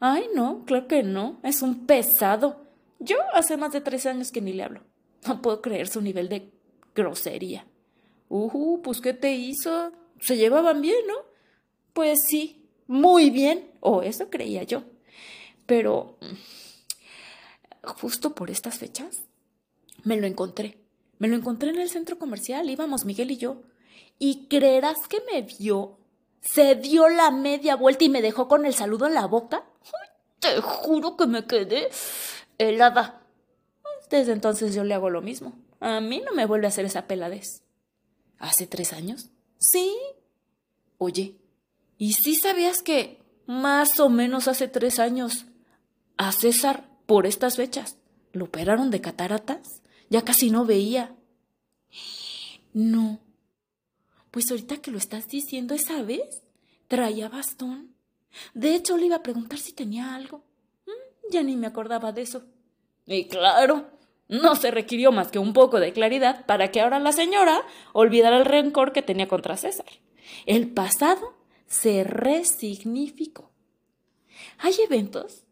Ay, 0.00 0.24
no, 0.34 0.64
claro 0.64 0.88
que 0.88 1.02
no, 1.02 1.38
es 1.42 1.60
un 1.60 1.86
pesado. 1.86 2.62
Yo 2.98 3.18
hace 3.34 3.58
más 3.58 3.72
de 3.72 3.82
tres 3.82 4.06
años 4.06 4.32
que 4.32 4.40
ni 4.40 4.54
le 4.54 4.62
hablo. 4.62 4.80
No 5.26 5.42
puedo 5.42 5.60
creer 5.60 5.86
su 5.86 6.00
nivel 6.00 6.30
de 6.30 6.50
grosería. 6.94 7.66
Uh, 8.30 8.80
pues 8.80 9.02
¿qué 9.02 9.12
te 9.12 9.34
hizo? 9.34 9.92
Se 10.20 10.38
llevaban 10.38 10.80
bien, 10.80 11.06
¿no? 11.06 11.14
Pues 11.92 12.20
sí, 12.26 12.64
muy 12.86 13.28
bien. 13.28 13.70
O 13.80 14.00
eso 14.00 14.30
creía 14.30 14.62
yo. 14.62 14.82
Pero 15.66 16.16
mm, 16.22 16.63
justo 17.86 18.34
por 18.34 18.50
estas 18.50 18.78
fechas 18.78 19.24
me 20.04 20.16
lo 20.16 20.26
encontré. 20.26 20.78
Me 21.18 21.28
lo 21.28 21.36
encontré 21.36 21.70
en 21.70 21.80
el 21.80 21.88
centro 21.88 22.18
comercial. 22.18 22.68
Íbamos 22.70 23.04
Miguel 23.04 23.30
y 23.30 23.38
yo. 23.38 23.62
¿Y 24.18 24.46
creerás 24.48 25.08
que 25.08 25.22
me 25.32 25.42
vio? 25.42 25.98
Se 26.40 26.74
dio 26.74 27.08
la 27.08 27.30
media 27.30 27.74
vuelta 27.74 28.04
y 28.04 28.10
me 28.10 28.22
dejó 28.22 28.46
con 28.46 28.66
el 28.66 28.74
saludo 28.74 29.06
en 29.06 29.14
la 29.14 29.26
boca. 29.26 29.64
te 30.38 30.60
juro 30.60 31.16
que 31.16 31.26
me 31.26 31.46
quedé 31.46 31.88
helada. 32.58 33.22
Desde 34.10 34.32
entonces 34.32 34.74
yo 34.74 34.84
le 34.84 34.94
hago 34.94 35.10
lo 35.10 35.22
mismo. 35.22 35.54
A 35.80 36.00
mí 36.00 36.22
no 36.24 36.32
me 36.32 36.46
vuelve 36.46 36.66
a 36.66 36.68
hacer 36.68 36.84
esa 36.84 37.06
peladez. 37.06 37.62
¿Hace 38.38 38.66
tres 38.66 38.92
años? 38.92 39.30
Sí. 39.58 39.96
Oye, 40.98 41.36
¿y 41.96 42.12
si 42.12 42.34
sabías 42.34 42.82
que 42.82 43.22
más 43.46 43.98
o 44.00 44.10
menos 44.10 44.48
hace 44.48 44.68
tres 44.68 44.98
años 44.98 45.46
a 46.16 46.30
César, 46.32 46.84
por 47.06 47.26
estas 47.26 47.56
fechas, 47.56 47.98
lo 48.32 48.46
operaron 48.46 48.90
de 48.90 49.00
cataratas? 49.00 49.82
Ya 50.10 50.22
casi 50.22 50.50
no 50.50 50.64
veía. 50.64 51.14
No. 52.72 53.20
Pues 54.30 54.50
ahorita 54.50 54.78
que 54.78 54.90
lo 54.90 54.98
estás 54.98 55.28
diciendo 55.28 55.74
esa 55.74 56.02
vez, 56.02 56.42
traía 56.88 57.28
bastón. 57.28 57.94
De 58.52 58.74
hecho, 58.74 58.96
le 58.96 59.06
iba 59.06 59.16
a 59.16 59.22
preguntar 59.22 59.58
si 59.58 59.72
tenía 59.72 60.14
algo. 60.14 60.44
Ya 61.30 61.42
ni 61.42 61.56
me 61.56 61.66
acordaba 61.66 62.12
de 62.12 62.22
eso. 62.22 62.44
Y 63.06 63.26
claro, 63.28 63.90
no 64.28 64.56
se 64.56 64.70
requirió 64.70 65.12
más 65.12 65.30
que 65.30 65.38
un 65.38 65.52
poco 65.52 65.80
de 65.80 65.92
claridad 65.92 66.44
para 66.46 66.70
que 66.70 66.80
ahora 66.80 66.98
la 66.98 67.12
señora 67.12 67.62
olvidara 67.92 68.38
el 68.38 68.44
rencor 68.44 68.92
que 68.92 69.02
tenía 69.02 69.28
contra 69.28 69.56
César. 69.56 69.86
El 70.46 70.70
pasado 70.70 71.34
se 71.66 72.04
resignificó. 72.04 73.50
Hay 74.58 74.74
eventos 74.84 75.44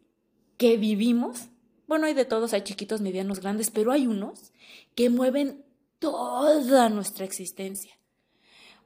que 0.63 0.77
vivimos 0.77 1.49
Bueno, 1.87 2.05
hay 2.05 2.13
de 2.13 2.23
todos, 2.23 2.53
hay 2.53 2.61
chiquitos, 2.61 3.01
medianos, 3.01 3.41
grandes, 3.41 3.69
pero 3.69 3.91
hay 3.91 4.07
unos 4.07 4.53
que 4.95 5.09
mueven 5.09 5.65
toda 5.99 6.87
nuestra 6.87 7.25
existencia. 7.25 7.91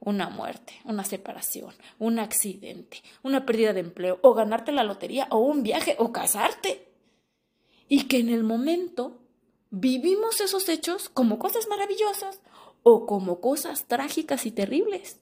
Una 0.00 0.28
muerte, 0.28 0.72
una 0.84 1.04
separación, 1.04 1.72
un 2.00 2.18
accidente, 2.18 3.00
una 3.22 3.46
pérdida 3.46 3.72
de 3.74 3.80
empleo, 3.80 4.18
o 4.22 4.34
ganarte 4.34 4.72
la 4.72 4.82
lotería, 4.82 5.28
o 5.30 5.38
un 5.38 5.62
viaje, 5.62 5.94
o 6.00 6.10
casarte. 6.10 6.88
Y 7.88 8.08
que 8.08 8.18
en 8.18 8.30
el 8.30 8.42
momento 8.42 9.22
vivimos 9.70 10.40
esos 10.40 10.68
hechos 10.68 11.08
como 11.08 11.38
cosas 11.38 11.68
maravillosas 11.68 12.40
o 12.82 13.06
como 13.06 13.40
cosas 13.40 13.86
trágicas 13.86 14.46
y 14.46 14.50
terribles. 14.50 15.20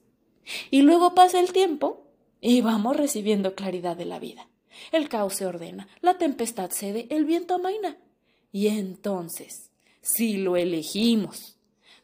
Y 0.71 0.81
luego 0.81 1.13
pasa 1.13 1.39
el 1.39 1.53
tiempo 1.53 2.07
y 2.41 2.61
vamos 2.61 2.97
recibiendo 2.97 3.53
claridad 3.53 3.95
de 3.95 4.05
la 4.05 4.17
vida. 4.17 4.49
El 4.91 5.09
caos 5.09 5.35
se 5.35 5.45
ordena, 5.45 5.87
la 6.01 6.17
tempestad 6.17 6.71
cede, 6.71 7.07
el 7.09 7.25
viento 7.25 7.55
amaina. 7.55 7.97
Y 8.51 8.67
entonces, 8.67 9.71
si 10.01 10.37
lo 10.37 10.55
elegimos 10.55 11.57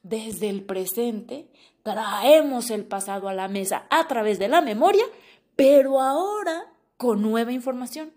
desde 0.04 0.50
el 0.50 0.64
presente, 0.64 1.48
traemos 1.84 2.70
el 2.70 2.86
pasado 2.86 3.28
a 3.28 3.34
la 3.34 3.48
mesa 3.48 3.88
a 3.90 4.08
través 4.08 4.40
de 4.40 4.48
la 4.48 4.62
memoria, 4.62 5.04
pero 5.56 6.02
ahora 6.02 6.72
con 6.98 7.22
nueva 7.22 7.52
información. 7.52 8.14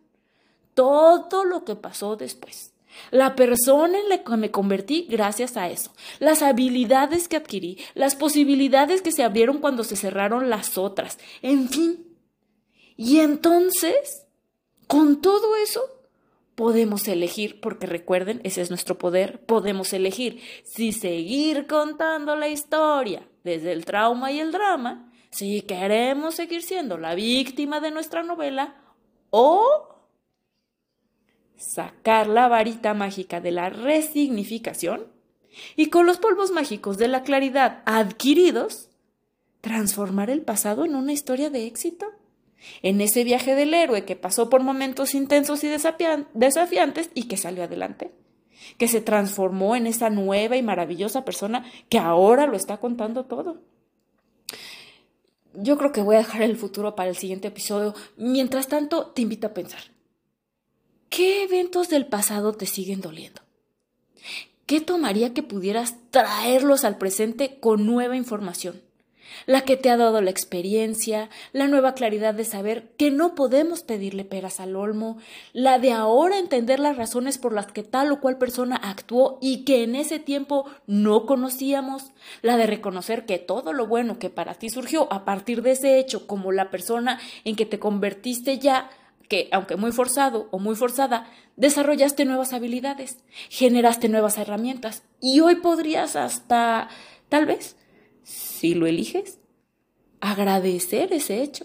Todo 0.75 1.45
lo 1.45 1.65
que 1.65 1.77
pasó 1.77 2.17
después. 2.17 2.73
La 3.11 3.37
persona 3.37 3.99
en 3.99 4.09
la 4.09 4.23
que 4.23 4.37
me 4.37 4.51
convertí 4.51 5.07
gracias 5.09 5.57
a 5.57 5.69
eso, 5.69 5.93
las 6.19 6.43
habilidades 6.43 7.29
que 7.29 7.37
adquirí, 7.37 7.79
las 7.95 8.15
posibilidades 8.15 9.03
que 9.03 9.13
se 9.13 9.23
abrieron 9.23 9.59
cuando 9.59 9.85
se 9.85 9.97
cerraron 9.97 10.49
las 10.49 10.79
otras, 10.79 11.19
en 11.43 11.69
fin. 11.69 12.17
Y 12.97 13.19
entonces, 13.21 14.25
con 14.87 15.21
todo 15.21 15.57
eso, 15.57 15.83
podemos 16.55 17.07
elegir, 17.07 17.61
porque 17.61 17.87
recuerden, 17.87 18.40
ese 18.45 18.62
es 18.62 18.71
nuestro 18.71 18.99
poder, 18.99 19.45
podemos 19.45 19.93
elegir 19.93 20.40
si 20.64 20.93
seguir 20.93 21.66
contando 21.66 22.35
la 22.35 22.49
historia 22.49 23.28
desde 23.45 23.73
el 23.73 23.85
trauma 23.85 24.33
y 24.33 24.40
el 24.40 24.52
drama, 24.52 25.12
si 25.31 25.61
queremos 25.62 26.35
seguir 26.35 26.62
siendo 26.62 26.99
la 26.99 27.14
víctima 27.14 27.81
de 27.81 27.90
nuestra 27.90 28.23
novela 28.23 28.75
o 29.31 29.97
sacar 31.57 32.26
la 32.26 32.49
varita 32.49 32.95
mágica 32.95 33.40
de 33.40 33.50
la 33.50 33.69
resignificación 33.69 35.07
y 35.76 35.90
con 35.90 36.07
los 36.07 36.19
polvos 36.19 36.50
mágicos 36.50 36.99
de 36.99 37.09
la 37.09 37.23
claridad 37.23 37.83
adquiridos, 37.87 38.90
transformar 39.61 40.31
el 40.31 40.43
pasado 40.43 40.85
en 40.85 40.95
una 40.95 41.12
historia 41.12 41.50
de 41.50 41.66
éxito. 41.66 42.07
En 42.83 43.01
ese 43.01 43.25
viaje 43.25 43.55
del 43.55 43.75
héroe 43.75 44.05
que 44.05 44.17
pasó 44.17 44.49
por 44.51 44.63
momentos 44.63 45.15
intensos 45.15 45.63
y 45.65 45.69
desafiantes 45.69 47.11
y 47.15 47.25
que 47.25 47.37
salió 47.37 47.65
adelante, 47.65 48.13
que 48.79 48.89
se 48.89 49.01
transformó 49.01 49.77
en 49.77 49.87
esa 49.87 50.11
nueva 50.11 50.57
y 50.57 50.63
maravillosa 50.63 51.25
persona 51.25 51.65
que 51.89 51.99
ahora 51.99 52.47
lo 52.47 52.57
está 52.57 52.79
contando 52.79 53.25
todo. 53.25 53.63
Yo 55.55 55.79
creo 55.79 55.93
que 55.93 56.03
voy 56.03 56.17
a 56.17 56.19
dejar 56.19 56.43
el 56.43 56.57
futuro 56.57 56.95
para 56.95 57.09
el 57.09 57.17
siguiente 57.17 57.49
episodio. 57.49 57.95
Mientras 58.17 58.69
tanto, 58.69 59.07
te 59.07 59.23
invito 59.23 59.47
a 59.47 59.55
pensar. 59.55 59.81
¿Qué 61.09 61.45
eventos 61.45 61.89
del 61.89 62.07
pasado 62.07 62.53
te 62.53 62.67
siguen 62.67 63.01
doliendo? 63.01 63.41
¿Qué 64.67 64.81
tomaría 64.81 65.33
que 65.33 65.43
pudieras 65.43 65.95
traerlos 66.11 66.85
al 66.85 66.99
presente 66.99 67.59
con 67.61 67.87
nueva 67.87 68.17
información? 68.17 68.83
La 69.47 69.62
que 69.62 69.76
te 69.76 69.90
ha 69.90 69.97
dado 69.97 70.21
la 70.21 70.30
experiencia, 70.30 71.30
la 71.52 71.68
nueva 71.68 71.95
claridad 71.95 72.35
de 72.35 72.45
saber 72.45 72.88
que 72.97 73.11
no 73.11 73.35
podemos 73.35 73.83
pedirle 73.83 74.25
peras 74.25 74.61
al 74.61 74.76
olmo, 74.76 75.18
la 75.52 75.78
de 75.78 75.92
ahora 75.92 76.38
entender 76.38 76.80
las 76.80 76.97
razones 76.97 77.38
por 77.38 77.52
las 77.52 77.66
que 77.66 77.83
tal 77.83 78.12
o 78.12 78.21
cual 78.21 78.38
persona 78.38 78.76
actuó 78.76 79.38
y 79.40 79.64
que 79.64 79.83
en 79.83 79.95
ese 79.95 80.18
tiempo 80.18 80.66
no 80.87 81.26
conocíamos, 81.26 82.12
la 82.42 82.56
de 82.56 82.66
reconocer 82.66 83.26
que 83.26 83.38
todo 83.38 83.73
lo 83.73 83.87
bueno 83.87 84.18
que 84.18 84.30
para 84.30 84.54
ti 84.54 84.71
surgió 84.71 85.12
a 85.12 85.25
partir 85.25 85.62
de 85.62 85.73
ese 85.73 85.99
hecho, 85.99 86.26
como 86.26 86.52
la 86.52 86.71
persona 86.71 87.21
en 87.45 87.56
que 87.56 87.66
te 87.66 87.78
convertiste 87.78 88.59
ya, 88.59 88.90
que, 89.28 89.49
aunque 89.52 89.76
muy 89.76 89.92
forzado 89.92 90.49
o 90.50 90.59
muy 90.59 90.76
forzada, 90.76 91.26
desarrollaste 91.56 92.25
nuevas 92.25 92.52
habilidades, 92.52 93.18
generaste 93.49 94.09
nuevas 94.09 94.38
herramientas 94.38 95.02
y 95.21 95.40
hoy 95.40 95.56
podrías 95.56 96.16
hasta, 96.16 96.88
tal 97.28 97.47
vez, 97.47 97.76
si 98.26 98.75
lo 98.75 98.88
eliges, 98.88 99.38
agradecer 100.21 101.12
ese 101.12 101.42
hecho, 101.42 101.64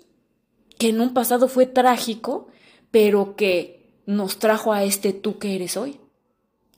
que 0.78 0.90
en 0.90 1.02
un 1.02 1.12
pasado 1.12 1.48
fue 1.48 1.66
trágico, 1.66 2.50
pero 2.92 3.36
que 3.36 3.96
nos 4.06 4.38
trajo 4.38 4.72
a 4.72 4.84
este 4.84 5.12
tú 5.12 5.40
que 5.40 5.56
eres 5.56 5.76
hoy. 5.76 6.00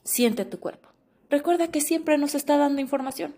Siente 0.02 0.46
tu 0.46 0.58
cuerpo. 0.58 0.88
Recuerda 1.28 1.68
que 1.68 1.82
siempre 1.82 2.16
nos 2.16 2.34
está 2.34 2.56
dando 2.56 2.80
información. 2.80 3.34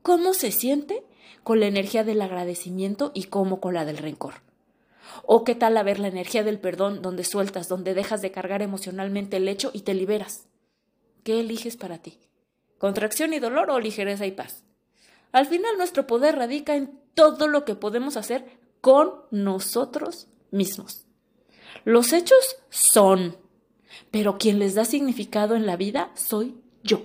¿Cómo 0.00 0.32
se 0.32 0.50
siente? 0.50 1.04
Con 1.42 1.60
la 1.60 1.66
energía 1.66 2.04
del 2.04 2.22
agradecimiento 2.22 3.12
y 3.14 3.24
cómo 3.24 3.60
con 3.60 3.74
la 3.74 3.84
del 3.84 3.98
rencor. 3.98 4.36
O 5.24 5.44
qué 5.44 5.54
tal 5.54 5.76
a 5.76 5.82
ver 5.82 5.98
la 5.98 6.08
energía 6.08 6.42
del 6.42 6.58
perdón 6.58 7.02
donde 7.02 7.24
sueltas, 7.24 7.68
donde 7.68 7.92
dejas 7.92 8.22
de 8.22 8.30
cargar 8.30 8.62
emocionalmente 8.62 9.36
el 9.36 9.46
hecho 9.46 9.70
y 9.74 9.82
te 9.82 9.92
liberas. 9.92 10.46
¿Qué 11.22 11.40
eliges 11.40 11.76
para 11.76 11.98
ti? 11.98 12.18
¿Contracción 12.78 13.34
y 13.34 13.40
dolor 13.40 13.68
o 13.68 13.78
ligereza 13.78 14.24
y 14.24 14.30
paz? 14.30 14.64
Al 15.32 15.46
final 15.46 15.76
nuestro 15.78 16.06
poder 16.06 16.36
radica 16.36 16.76
en 16.76 16.98
todo 17.14 17.48
lo 17.48 17.64
que 17.64 17.74
podemos 17.74 18.16
hacer 18.16 18.44
con 18.80 19.12
nosotros 19.30 20.28
mismos. 20.50 21.06
Los 21.84 22.12
hechos 22.12 22.56
son, 22.70 23.36
pero 24.10 24.38
quien 24.38 24.58
les 24.58 24.74
da 24.74 24.84
significado 24.84 25.56
en 25.56 25.66
la 25.66 25.76
vida 25.76 26.10
soy 26.14 26.54
yo. 26.82 27.02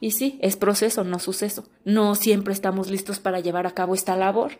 Y 0.00 0.12
sí, 0.12 0.38
es 0.42 0.56
proceso, 0.56 1.04
no 1.04 1.18
suceso. 1.20 1.64
No 1.84 2.14
siempre 2.16 2.52
estamos 2.52 2.90
listos 2.90 3.20
para 3.20 3.40
llevar 3.40 3.66
a 3.66 3.74
cabo 3.74 3.94
esta 3.94 4.16
labor. 4.16 4.58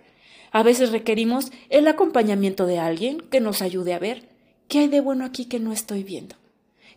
A 0.52 0.62
veces 0.62 0.92
requerimos 0.92 1.50
el 1.68 1.88
acompañamiento 1.88 2.66
de 2.66 2.78
alguien 2.78 3.20
que 3.20 3.40
nos 3.40 3.62
ayude 3.62 3.94
a 3.94 3.98
ver 3.98 4.28
qué 4.68 4.80
hay 4.80 4.88
de 4.88 5.00
bueno 5.00 5.24
aquí 5.24 5.46
que 5.46 5.58
no 5.58 5.72
estoy 5.72 6.04
viendo. 6.04 6.36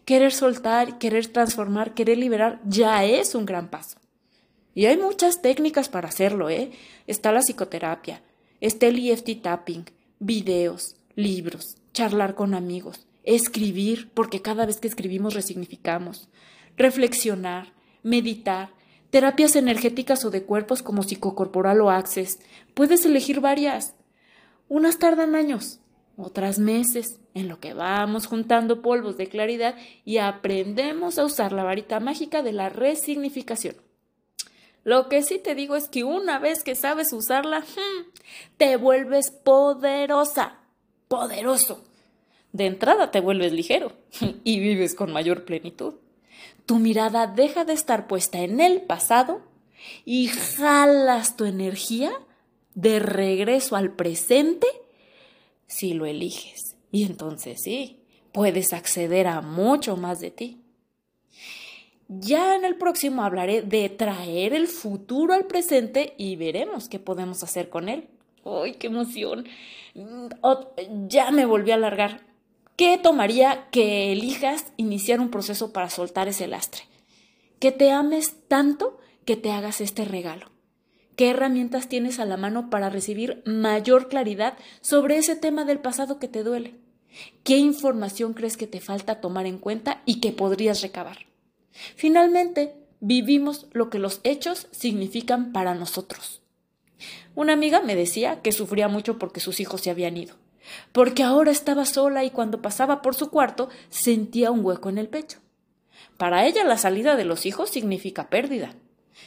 Querer 0.04 0.32
soltar, 0.32 1.00
querer 1.00 1.26
transformar, 1.28 1.96
querer 1.96 2.20
liberar 2.20 2.62
ya 2.66 3.04
es 3.04 3.34
un 3.34 3.46
gran 3.46 3.70
paso. 3.70 3.98
Y 4.76 4.86
hay 4.86 4.98
muchas 4.98 5.42
técnicas 5.42 5.90
para 5.90 6.10
hacerlo, 6.10 6.50
¿eh? 6.50 6.72
Está 7.08 7.32
la 7.32 7.40
psicoterapia, 7.40 8.22
está 8.60 8.88
el 8.88 9.00
EFT 9.00 9.42
tapping, 9.42 9.86
videos, 10.20 10.98
libros, 11.16 11.78
charlar 11.94 12.36
con 12.36 12.54
amigos, 12.54 13.08
escribir, 13.24 14.12
porque 14.14 14.42
cada 14.42 14.66
vez 14.66 14.82
que 14.82 14.90
escribimos 14.90 15.34
resignificamos, 15.34 16.28
reflexionar, 16.76 17.74
meditar, 18.04 18.70
terapias 19.12 19.56
energéticas 19.56 20.26
o 20.26 20.30
de 20.30 20.44
cuerpos 20.44 20.84
como 20.84 21.04
psicocorporal 21.04 21.80
o 21.80 21.90
access. 21.90 22.40
Puedes 22.74 23.06
elegir 23.06 23.40
varias. 23.40 23.96
Unas 24.68 25.00
tardan 25.00 25.36
años, 25.36 25.80
otras 26.18 26.60
meses, 26.60 27.22
en 27.34 27.48
lo 27.48 27.62
que 27.62 27.74
vamos 27.74 28.26
juntando 28.26 28.82
polvos 28.82 29.16
de 29.16 29.28
claridad 29.28 29.76
y 30.04 30.18
aprendemos 30.18 31.18
a 31.18 31.24
usar 31.24 31.54
la 31.54 31.64
varita 31.64 32.02
mágica 32.02 32.44
de 32.44 32.52
la 32.52 32.68
resignificación. 32.68 33.85
Lo 34.86 35.10
que 35.10 35.22
sí 35.22 35.38
te 35.38 35.54
digo 35.54 35.76
es 35.76 35.90
que 35.90 36.06
una 36.06 36.40
vez 36.40 36.64
que 36.64 36.76
sabes 36.76 37.12
usarla, 37.12 37.60
hmm, 37.60 38.12
te 38.56 38.78
vuelves 38.78 39.32
poderosa, 39.32 40.60
poderoso. 41.10 41.84
De 42.54 42.68
entrada 42.68 43.12
te 43.12 43.20
vuelves 43.20 43.52
ligero 43.52 43.92
y 44.46 44.60
vives 44.62 44.96
con 44.96 45.12
mayor 45.12 45.44
plenitud 45.44 45.96
tu 46.66 46.80
mirada 46.80 47.28
deja 47.28 47.64
de 47.64 47.74
estar 47.74 48.08
puesta 48.08 48.40
en 48.40 48.60
el 48.60 48.82
pasado 48.82 49.42
y 50.04 50.28
jalas 50.28 51.36
tu 51.38 51.46
energía 51.46 52.12
de 52.74 53.00
regreso 53.00 53.76
al 53.76 53.94
presente 53.94 54.68
si 55.68 55.94
lo 55.94 56.06
eliges. 56.06 56.76
Y 56.92 57.04
entonces 57.04 57.62
sí, 57.64 58.00
puedes 58.32 58.74
acceder 58.74 59.28
a 59.28 59.42
mucho 59.42 59.96
más 59.96 60.20
de 60.20 60.32
ti. 60.32 60.62
Ya 62.08 62.56
en 62.56 62.66
el 62.66 62.76
próximo 62.76 63.24
hablaré 63.24 63.64
de 63.64 63.90
traer 63.90 64.54
el 64.54 64.68
futuro 64.68 65.34
al 65.34 65.46
presente 65.46 66.14
y 66.18 66.36
veremos 66.36 66.88
qué 66.88 67.00
podemos 67.00 67.42
hacer 67.44 67.70
con 67.70 67.90
él. 67.90 68.08
¡Ay, 68.46 68.74
qué 68.74 68.88
emoción! 68.88 69.48
Mm, 69.96 70.28
ya 71.08 71.32
me 71.32 71.46
volví 71.46 71.72
a 71.72 71.76
alargar. 71.76 72.22
¿Qué 72.76 72.98
tomaría 72.98 73.68
que 73.72 74.12
elijas 74.12 74.74
iniciar 74.78 75.20
un 75.20 75.32
proceso 75.32 75.74
para 75.74 75.90
soltar 75.90 76.28
ese 76.28 76.48
lastre? 76.48 76.84
Que 77.60 77.72
te 77.72 77.92
ames 77.92 78.36
tanto 78.48 79.00
que 79.24 79.36
te 79.36 79.52
hagas 79.52 79.82
este 79.82 80.06
regalo. 80.06 80.52
¿Qué 81.16 81.30
herramientas 81.30 81.88
tienes 81.88 82.20
a 82.20 82.26
la 82.26 82.38
mano 82.38 82.70
para 82.70 82.90
recibir 82.90 83.42
mayor 83.46 84.10
claridad 84.10 84.58
sobre 84.82 85.18
ese 85.18 85.36
tema 85.36 85.64
del 85.66 85.80
pasado 85.80 86.20
que 86.20 86.28
te 86.28 86.44
duele? 86.44 86.76
¿Qué 87.44 87.58
información 87.58 88.34
crees 88.34 88.58
que 88.58 88.68
te 88.68 88.82
falta 88.82 89.22
tomar 89.22 89.46
en 89.46 89.58
cuenta 89.58 90.02
y 90.06 90.20
que 90.20 90.34
podrías 90.34 90.82
recabar? 90.82 91.20
Finalmente, 91.96 92.76
vivimos 93.00 93.68
lo 93.72 93.90
que 93.90 94.00
los 94.00 94.22
hechos 94.24 94.68
significan 94.72 95.52
para 95.52 95.76
nosotros. 95.76 96.42
Una 97.36 97.54
amiga 97.54 97.82
me 97.82 97.96
decía 97.96 98.42
que 98.42 98.52
sufría 98.52 98.88
mucho 98.88 99.20
porque 99.20 99.40
sus 99.40 99.60
hijos 99.60 99.82
se 99.82 99.90
habían 99.90 100.18
ido 100.18 100.36
porque 100.92 101.24
ahora 101.24 101.52
estaba 101.52 101.86
sola 101.86 102.24
y 102.24 102.30
cuando 102.30 102.62
pasaba 102.62 103.02
por 103.02 103.16
su 103.16 103.30
cuarto 103.30 103.70
sentía 103.90 104.52
un 104.52 104.64
hueco 104.64 104.90
en 104.90 104.98
el 104.98 105.08
pecho. 105.08 105.40
Para 106.18 106.46
ella 106.46 106.64
la 106.64 106.78
salida 106.78 107.16
de 107.16 107.26
los 107.26 107.46
hijos 107.46 107.70
significa 107.70 108.30
pérdida. 108.30 108.76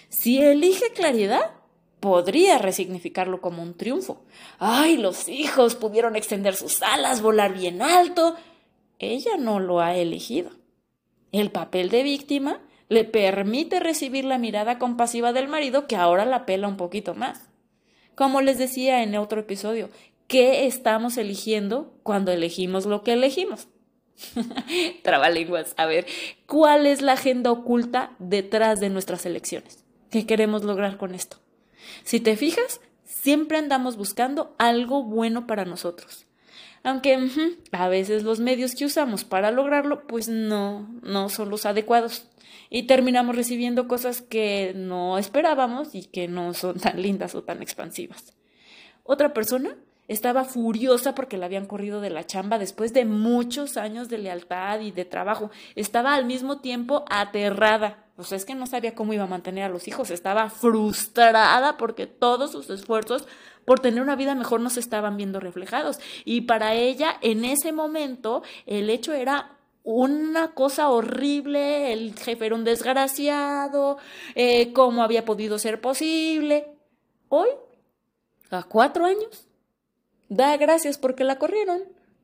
Si 0.09 0.41
elige 0.41 0.93
claridad, 0.93 1.53
podría 2.01 2.59
resignificarlo 2.59 3.41
como 3.41 3.63
un 3.63 3.77
triunfo. 3.77 4.23
¡Ay, 4.59 4.97
los 4.97 5.29
hijos 5.29 5.75
pudieron 5.75 6.17
extender 6.17 6.55
sus 6.55 6.83
alas, 6.83 7.21
volar 7.21 7.55
bien 7.55 7.83
alto! 7.83 8.37
Ella 8.99 9.37
no 9.39 9.61
lo 9.61 9.81
ha 9.81 9.97
elegido. 9.97 10.51
El 11.33 11.51
papel 11.51 11.91
de 11.91 12.03
víctima 12.03 12.61
le 12.89 13.05
permite 13.05 13.81
recibir 13.81 14.25
la 14.25 14.39
mirada 14.39 14.79
compasiva 14.79 15.33
del 15.33 15.49
marido 15.49 15.87
que 15.87 15.97
ahora 15.97 16.25
la 16.25 16.47
pela 16.47 16.69
un 16.69 16.77
poquito 16.77 17.15
más. 17.15 17.49
Como 18.15 18.41
les 18.41 18.59
decía 18.59 19.03
en 19.03 19.15
otro 19.17 19.41
episodio, 19.41 19.91
¿qué 20.27 20.67
estamos 20.67 21.17
eligiendo 21.19 21.93
cuando 22.03 22.33
elegimos 22.33 22.87
lo 22.87 23.03
que 23.03 23.13
elegimos? 23.13 23.69
Trabalenguas, 25.03 25.75
a 25.77 25.87
ver, 25.87 26.07
¿cuál 26.47 26.87
es 26.87 27.03
la 27.03 27.13
agenda 27.13 27.53
oculta 27.53 28.17
detrás 28.19 28.81
de 28.81 28.91
nuestras 28.91 29.27
elecciones? 29.27 29.85
¿Qué 30.11 30.27
queremos 30.27 30.65
lograr 30.65 30.97
con 30.97 31.15
esto? 31.15 31.37
Si 32.03 32.21
te 32.21 32.37
fijas, 32.37 32.81
siempre 33.05 33.59
andamos 33.59 33.97
buscando 33.97 34.55
algo 34.59 35.03
bueno 35.05 35.47
para 35.47 35.65
nosotros. 35.65 36.28
Aunque 36.83 37.19
a 37.73 37.89
veces 37.89 38.23
los 38.23 38.41
medios 38.41 38.75
que 38.75 38.85
usamos 38.85 39.25
para 39.25 39.51
lograrlo, 39.51 40.07
pues 40.07 40.29
no, 40.29 40.89
no 41.03 41.29
son 41.29 41.51
los 41.51 41.67
adecuados. 41.67 42.27
Y 42.71 42.85
terminamos 42.85 43.37
recibiendo 43.37 43.89
cosas 43.89 44.23
que 44.23 44.73
no 44.75 45.19
esperábamos 45.19 45.95
y 45.95 46.05
que 46.05 46.29
no 46.29 46.55
son 46.55 46.79
tan 46.79 47.01
lindas 47.01 47.35
o 47.35 47.43
tan 47.43 47.63
expansivas. 47.63 48.35
Otra 49.05 49.33
persona 49.33 49.77
estaba 50.09 50.45
furiosa 50.45 51.15
porque 51.15 51.37
la 51.37 51.47
habían 51.47 51.67
corrido 51.67 52.01
de 52.01 52.11
la 52.11 52.27
chamba 52.27 52.59
después 52.59 52.95
de 52.95 53.05
muchos 53.05 53.77
años 53.77 54.09
de 54.09 54.19
lealtad 54.19 54.81
y 54.81 54.91
de 54.91 55.05
trabajo. 55.05 55.51
Estaba 55.77 56.15
al 56.15 56.25
mismo 56.25 56.61
tiempo 56.61 57.05
aterrada. 57.11 58.07
O 58.17 58.25
sea, 58.25 58.37
es 58.37 58.45
que 58.45 58.55
no 58.55 58.67
sabía 58.67 58.95
cómo 58.95 59.13
iba 59.13 59.25
a 59.25 59.29
mantener 59.29 59.65
a 59.65 59.69
los 59.69 59.87
hijos. 59.87 60.11
Estaba 60.11 60.51
frustrada 60.51 61.77
porque 61.77 62.07
todos 62.07 62.53
sus 62.53 62.69
esfuerzos 62.71 63.27
por 63.69 63.81
tener 63.81 64.01
una 64.01 64.17
vida 64.17 64.35
mejor 64.35 64.63
no 64.63 64.71
se 64.71 64.81
estaban 64.81 65.19
viendo 65.19 65.41
reflejados. 65.41 66.01
Y 66.25 66.41
para 66.41 66.73
ella, 66.73 67.19
en 67.21 67.45
ese 67.45 67.71
momento, 67.71 68.43
el 68.65 68.89
hecho 68.89 69.13
era 69.13 69.59
una 69.83 70.55
cosa 70.55 70.89
horrible, 70.89 71.93
el 71.93 72.15
jefe 72.15 72.47
era 72.47 72.55
un 72.55 72.65
desgraciado, 72.65 73.99
eh, 74.35 74.73
cómo 74.73 75.03
había 75.03 75.27
podido 75.27 75.59
ser 75.59 75.83
posible. 75.83 76.79
Hoy, 77.29 77.51
a 78.51 78.63
cuatro 78.63 79.05
años, 79.05 79.47
da 80.31 80.57
gracias 80.57 80.97
porque 80.97 81.25
la 81.25 81.37
corrieron. 81.37 81.83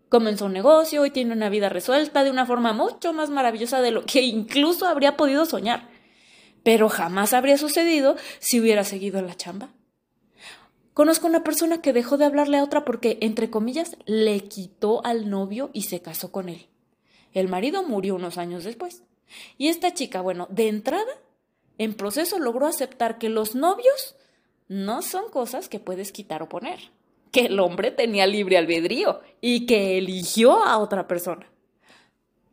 Comenzó 0.08 0.46
un 0.46 0.54
negocio 0.54 1.04
y 1.04 1.10
tiene 1.10 1.34
una 1.34 1.50
vida 1.50 1.68
resuelta 1.68 2.24
de 2.24 2.30
una 2.30 2.46
forma 2.46 2.72
mucho 2.72 3.12
más 3.12 3.28
maravillosa 3.28 3.82
de 3.82 3.90
lo 3.90 4.06
que 4.06 4.22
incluso 4.22 4.86
habría 4.86 5.18
podido 5.18 5.44
soñar. 5.44 5.90
Pero 6.62 6.88
jamás 6.88 7.34
habría 7.34 7.58
sucedido 7.58 8.16
si 8.38 8.60
hubiera 8.60 8.82
seguido 8.82 9.20
la 9.20 9.34
chamba. 9.34 9.74
Conozco 10.94 11.26
una 11.26 11.42
persona 11.42 11.82
que 11.82 11.92
dejó 11.92 12.16
de 12.16 12.24
hablarle 12.24 12.56
a 12.56 12.62
otra 12.62 12.84
porque, 12.84 13.18
entre 13.20 13.50
comillas, 13.50 13.96
le 14.06 14.40
quitó 14.42 15.04
al 15.04 15.28
novio 15.28 15.70
y 15.72 15.82
se 15.82 16.00
casó 16.00 16.30
con 16.30 16.48
él. 16.48 16.68
El 17.32 17.48
marido 17.48 17.82
murió 17.82 18.14
unos 18.14 18.38
años 18.38 18.62
después. 18.62 19.02
Y 19.58 19.68
esta 19.68 19.92
chica, 19.92 20.20
bueno, 20.20 20.46
de 20.50 20.68
entrada, 20.68 21.10
en 21.78 21.94
proceso 21.94 22.38
logró 22.38 22.66
aceptar 22.66 23.18
que 23.18 23.28
los 23.28 23.56
novios 23.56 24.14
no 24.68 25.02
son 25.02 25.28
cosas 25.30 25.68
que 25.68 25.80
puedes 25.80 26.12
quitar 26.12 26.42
o 26.42 26.48
poner, 26.48 26.78
que 27.32 27.46
el 27.46 27.58
hombre 27.58 27.90
tenía 27.90 28.28
libre 28.28 28.56
albedrío 28.56 29.20
y 29.40 29.66
que 29.66 29.98
eligió 29.98 30.62
a 30.62 30.78
otra 30.78 31.08
persona. 31.08 31.50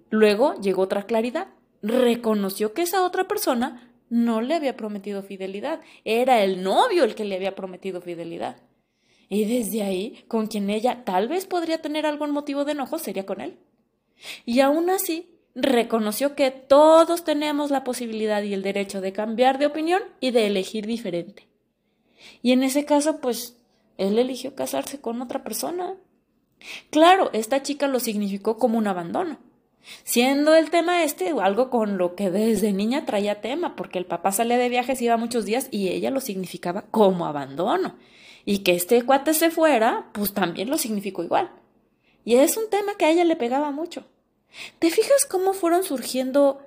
Luego 0.09 0.55
llegó 0.55 0.81
otra 0.81 1.03
claridad. 1.03 1.49
Reconoció 1.83 2.73
que 2.73 2.81
esa 2.81 3.05
otra 3.05 3.27
persona 3.27 3.90
no 4.11 4.41
le 4.41 4.55
había 4.55 4.75
prometido 4.75 5.23
fidelidad, 5.23 5.79
era 6.03 6.43
el 6.43 6.61
novio 6.61 7.05
el 7.05 7.15
que 7.15 7.23
le 7.23 7.35
había 7.35 7.55
prometido 7.55 8.01
fidelidad. 8.01 8.57
Y 9.29 9.45
desde 9.45 9.83
ahí, 9.83 10.25
con 10.27 10.47
quien 10.47 10.69
ella 10.69 11.05
tal 11.05 11.29
vez 11.29 11.45
podría 11.45 11.81
tener 11.81 12.05
algún 12.05 12.31
motivo 12.31 12.65
de 12.65 12.73
enojo, 12.73 12.99
sería 12.99 13.25
con 13.25 13.39
él. 13.39 13.57
Y 14.45 14.59
aún 14.59 14.89
así, 14.89 15.29
reconoció 15.55 16.35
que 16.35 16.51
todos 16.51 17.23
tenemos 17.23 17.71
la 17.71 17.85
posibilidad 17.85 18.43
y 18.43 18.53
el 18.53 18.63
derecho 18.63 18.99
de 18.99 19.13
cambiar 19.13 19.57
de 19.57 19.67
opinión 19.67 20.01
y 20.19 20.31
de 20.31 20.45
elegir 20.45 20.85
diferente. 20.85 21.47
Y 22.41 22.51
en 22.51 22.63
ese 22.63 22.83
caso, 22.83 23.21
pues, 23.21 23.57
él 23.97 24.19
eligió 24.19 24.55
casarse 24.55 24.99
con 24.99 25.21
otra 25.21 25.41
persona. 25.41 25.95
Claro, 26.89 27.29
esta 27.31 27.63
chica 27.63 27.87
lo 27.87 28.01
significó 28.01 28.57
como 28.57 28.77
un 28.77 28.87
abandono, 28.87 29.39
Siendo 30.03 30.55
el 30.55 30.69
tema 30.69 31.03
este 31.03 31.33
algo 31.41 31.69
con 31.69 31.97
lo 31.97 32.15
que 32.15 32.29
desde 32.29 32.71
niña 32.71 33.05
traía 33.05 33.41
tema, 33.41 33.75
porque 33.75 33.99
el 33.99 34.05
papá 34.05 34.31
salía 34.31 34.57
de 34.57 34.69
viajes, 34.69 35.01
iba 35.01 35.17
muchos 35.17 35.45
días 35.45 35.67
y 35.71 35.89
ella 35.89 36.11
lo 36.11 36.19
significaba 36.19 36.83
como 36.91 37.25
abandono. 37.25 37.95
Y 38.45 38.59
que 38.59 38.73
este 38.73 39.03
cuate 39.03 39.33
se 39.33 39.51
fuera, 39.51 40.09
pues 40.13 40.33
también 40.33 40.69
lo 40.69 40.77
significó 40.77 41.23
igual. 41.23 41.51
Y 42.23 42.35
es 42.35 42.57
un 42.57 42.69
tema 42.69 42.95
que 42.95 43.05
a 43.05 43.11
ella 43.11 43.23
le 43.23 43.35
pegaba 43.35 43.71
mucho. 43.71 44.05
¿Te 44.79 44.89
fijas 44.89 45.25
cómo 45.25 45.53
fueron 45.53 45.83
surgiendo 45.83 46.61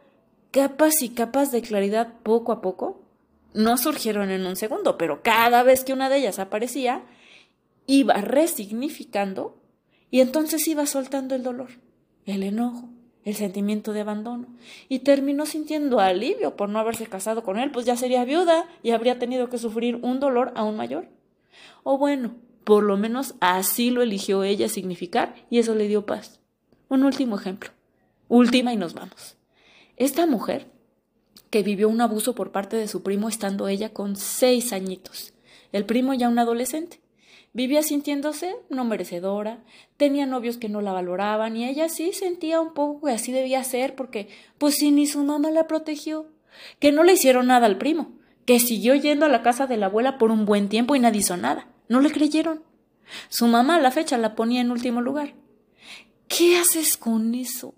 capas 0.50 1.02
y 1.02 1.10
capas 1.10 1.52
de 1.52 1.62
claridad 1.62 2.14
poco 2.22 2.52
a 2.52 2.60
poco? 2.60 3.02
No 3.52 3.76
surgieron 3.76 4.30
en 4.30 4.46
un 4.46 4.56
segundo, 4.56 4.98
pero 4.98 5.22
cada 5.22 5.62
vez 5.62 5.84
que 5.84 5.92
una 5.92 6.08
de 6.08 6.18
ellas 6.18 6.38
aparecía, 6.38 7.04
iba 7.86 8.14
resignificando 8.14 9.60
y 10.10 10.20
entonces 10.20 10.66
iba 10.66 10.86
soltando 10.86 11.34
el 11.34 11.42
dolor, 11.42 11.70
el 12.24 12.42
enojo, 12.42 12.88
el 13.24 13.34
sentimiento 13.34 13.92
de 13.92 14.00
abandono 14.00 14.46
y 14.88 15.00
terminó 15.00 15.46
sintiendo 15.46 16.00
alivio 16.00 16.56
por 16.56 16.68
no 16.68 16.78
haberse 16.78 17.06
casado 17.06 17.42
con 17.42 17.58
él, 17.58 17.70
pues 17.70 17.86
ya 17.86 17.96
sería 17.96 18.24
viuda 18.24 18.66
y 18.82 18.90
habría 18.90 19.18
tenido 19.18 19.48
que 19.48 19.58
sufrir 19.58 19.96
un 20.02 20.20
dolor 20.20 20.52
aún 20.56 20.76
mayor. 20.76 21.08
O 21.82 21.98
bueno, 21.98 22.34
por 22.64 22.82
lo 22.82 22.96
menos 22.96 23.34
así 23.40 23.90
lo 23.90 24.02
eligió 24.02 24.42
ella 24.44 24.68
significar 24.68 25.34
y 25.50 25.58
eso 25.58 25.74
le 25.74 25.88
dio 25.88 26.06
paz. 26.06 26.40
Un 26.88 27.04
último 27.04 27.36
ejemplo. 27.36 27.70
Última 28.28 28.72
y 28.72 28.76
nos 28.76 28.94
vamos. 28.94 29.36
Esta 29.96 30.26
mujer 30.26 30.66
que 31.50 31.62
vivió 31.62 31.88
un 31.88 32.00
abuso 32.00 32.34
por 32.34 32.50
parte 32.50 32.76
de 32.76 32.88
su 32.88 33.02
primo 33.02 33.28
estando 33.28 33.68
ella 33.68 33.92
con 33.92 34.16
seis 34.16 34.72
añitos, 34.72 35.34
el 35.72 35.84
primo 35.84 36.14
ya 36.14 36.28
un 36.28 36.38
adolescente. 36.38 37.03
Vivía 37.54 37.84
sintiéndose 37.84 38.56
no 38.68 38.84
merecedora, 38.84 39.62
tenía 39.96 40.26
novios 40.26 40.58
que 40.58 40.68
no 40.68 40.80
la 40.80 40.92
valoraban 40.92 41.56
y 41.56 41.64
ella 41.64 41.88
sí 41.88 42.12
sentía 42.12 42.60
un 42.60 42.74
poco 42.74 43.06
que 43.06 43.12
así 43.12 43.30
debía 43.30 43.62
ser 43.62 43.94
porque, 43.94 44.28
pues 44.58 44.74
si 44.74 44.90
ni 44.90 45.06
su 45.06 45.22
mamá 45.22 45.52
la 45.52 45.68
protegió, 45.68 46.26
que 46.80 46.90
no 46.90 47.04
le 47.04 47.12
hicieron 47.12 47.46
nada 47.46 47.66
al 47.66 47.78
primo, 47.78 48.10
que 48.44 48.58
siguió 48.58 48.96
yendo 48.96 49.24
a 49.24 49.28
la 49.28 49.42
casa 49.42 49.68
de 49.68 49.76
la 49.76 49.86
abuela 49.86 50.18
por 50.18 50.32
un 50.32 50.46
buen 50.46 50.68
tiempo 50.68 50.96
y 50.96 50.98
nadie 50.98 51.20
hizo 51.20 51.36
nada. 51.36 51.68
No 51.88 52.00
le 52.00 52.10
creyeron. 52.10 52.64
Su 53.28 53.46
mamá 53.46 53.76
a 53.76 53.80
la 53.80 53.92
fecha 53.92 54.18
la 54.18 54.34
ponía 54.34 54.60
en 54.60 54.72
último 54.72 55.00
lugar. 55.00 55.34
¿Qué 56.26 56.56
haces 56.56 56.96
con 56.96 57.36
eso? 57.36 57.74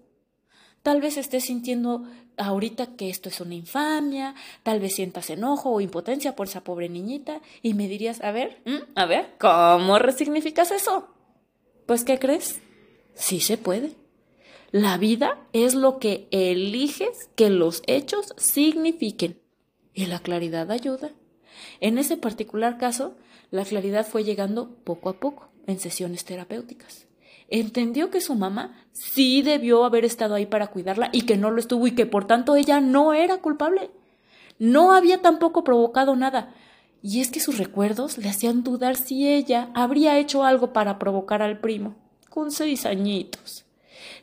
Tal 0.82 1.02
vez 1.02 1.18
estés 1.18 1.44
sintiendo 1.44 2.04
ahorita 2.36 2.96
que 2.96 3.08
esto 3.10 3.28
es 3.28 3.40
una 3.40 3.54
infamia, 3.54 4.34
tal 4.62 4.80
vez 4.80 4.94
sientas 4.94 5.30
enojo 5.30 5.70
o 5.70 5.80
impotencia 5.80 6.36
por 6.36 6.48
esa 6.48 6.64
pobre 6.64 6.88
niñita 6.88 7.40
y 7.62 7.74
me 7.74 7.88
dirías, 7.88 8.22
a 8.22 8.32
ver, 8.32 8.62
a 8.94 9.06
ver, 9.06 9.34
¿cómo 9.38 9.98
resignificas 9.98 10.70
eso? 10.70 11.08
Pues, 11.86 12.04
¿qué 12.04 12.18
crees? 12.18 12.60
Sí 13.14 13.40
se 13.40 13.56
puede. 13.56 13.92
La 14.72 14.98
vida 14.98 15.38
es 15.52 15.74
lo 15.74 15.98
que 15.98 16.26
eliges 16.30 17.30
que 17.36 17.50
los 17.50 17.82
hechos 17.86 18.34
signifiquen. 18.36 19.40
Y 19.94 20.06
la 20.06 20.18
claridad 20.18 20.70
ayuda. 20.70 21.10
En 21.80 21.96
ese 21.96 22.16
particular 22.16 22.76
caso, 22.76 23.16
la 23.50 23.64
claridad 23.64 24.06
fue 24.06 24.24
llegando 24.24 24.76
poco 24.84 25.08
a 25.08 25.20
poco 25.20 25.48
en 25.66 25.78
sesiones 25.78 26.24
terapéuticas 26.24 27.05
entendió 27.48 28.10
que 28.10 28.20
su 28.20 28.34
mamá 28.34 28.74
sí 28.92 29.42
debió 29.42 29.84
haber 29.84 30.04
estado 30.04 30.34
ahí 30.34 30.46
para 30.46 30.68
cuidarla 30.68 31.10
y 31.12 31.22
que 31.22 31.36
no 31.36 31.50
lo 31.50 31.60
estuvo 31.60 31.86
y 31.86 31.94
que 31.94 32.06
por 32.06 32.26
tanto 32.26 32.56
ella 32.56 32.80
no 32.80 33.14
era 33.14 33.38
culpable. 33.38 33.90
No 34.58 34.92
había 34.92 35.22
tampoco 35.22 35.64
provocado 35.64 36.16
nada. 36.16 36.54
Y 37.02 37.20
es 37.20 37.30
que 37.30 37.40
sus 37.40 37.58
recuerdos 37.58 38.18
le 38.18 38.28
hacían 38.28 38.64
dudar 38.64 38.96
si 38.96 39.28
ella 39.28 39.70
habría 39.74 40.18
hecho 40.18 40.44
algo 40.44 40.72
para 40.72 40.98
provocar 40.98 41.42
al 41.42 41.60
primo, 41.60 41.94
con 42.30 42.50
seis 42.50 42.86
añitos. 42.86 43.64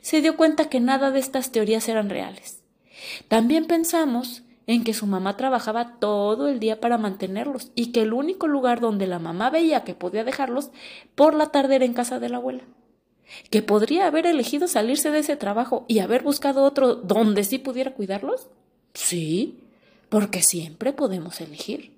Se 0.00 0.20
dio 0.20 0.36
cuenta 0.36 0.68
que 0.68 0.80
nada 0.80 1.10
de 1.10 1.20
estas 1.20 1.50
teorías 1.50 1.88
eran 1.88 2.10
reales. 2.10 2.62
También 3.28 3.66
pensamos 3.66 4.42
en 4.66 4.82
que 4.82 4.92
su 4.92 5.06
mamá 5.06 5.36
trabajaba 5.36 5.98
todo 5.98 6.48
el 6.48 6.58
día 6.58 6.80
para 6.80 6.98
mantenerlos 6.98 7.70
y 7.74 7.92
que 7.92 8.02
el 8.02 8.12
único 8.12 8.48
lugar 8.48 8.80
donde 8.80 9.06
la 9.06 9.18
mamá 9.18 9.50
veía 9.50 9.84
que 9.84 9.94
podía 9.94 10.24
dejarlos 10.24 10.70
por 11.14 11.34
la 11.34 11.46
tarde 11.46 11.76
era 11.76 11.84
en 11.84 11.94
casa 11.94 12.18
de 12.18 12.28
la 12.28 12.38
abuela 12.38 12.64
que 13.50 13.62
podría 13.62 14.06
haber 14.06 14.26
elegido 14.26 14.68
salirse 14.68 15.10
de 15.10 15.20
ese 15.20 15.36
trabajo 15.36 15.84
y 15.88 16.00
haber 16.00 16.22
buscado 16.22 16.62
otro 16.64 16.94
donde 16.94 17.44
sí 17.44 17.58
pudiera 17.58 17.94
cuidarlos? 17.94 18.48
Sí, 18.94 19.58
porque 20.08 20.42
siempre 20.42 20.92
podemos 20.92 21.40
elegir. 21.40 21.94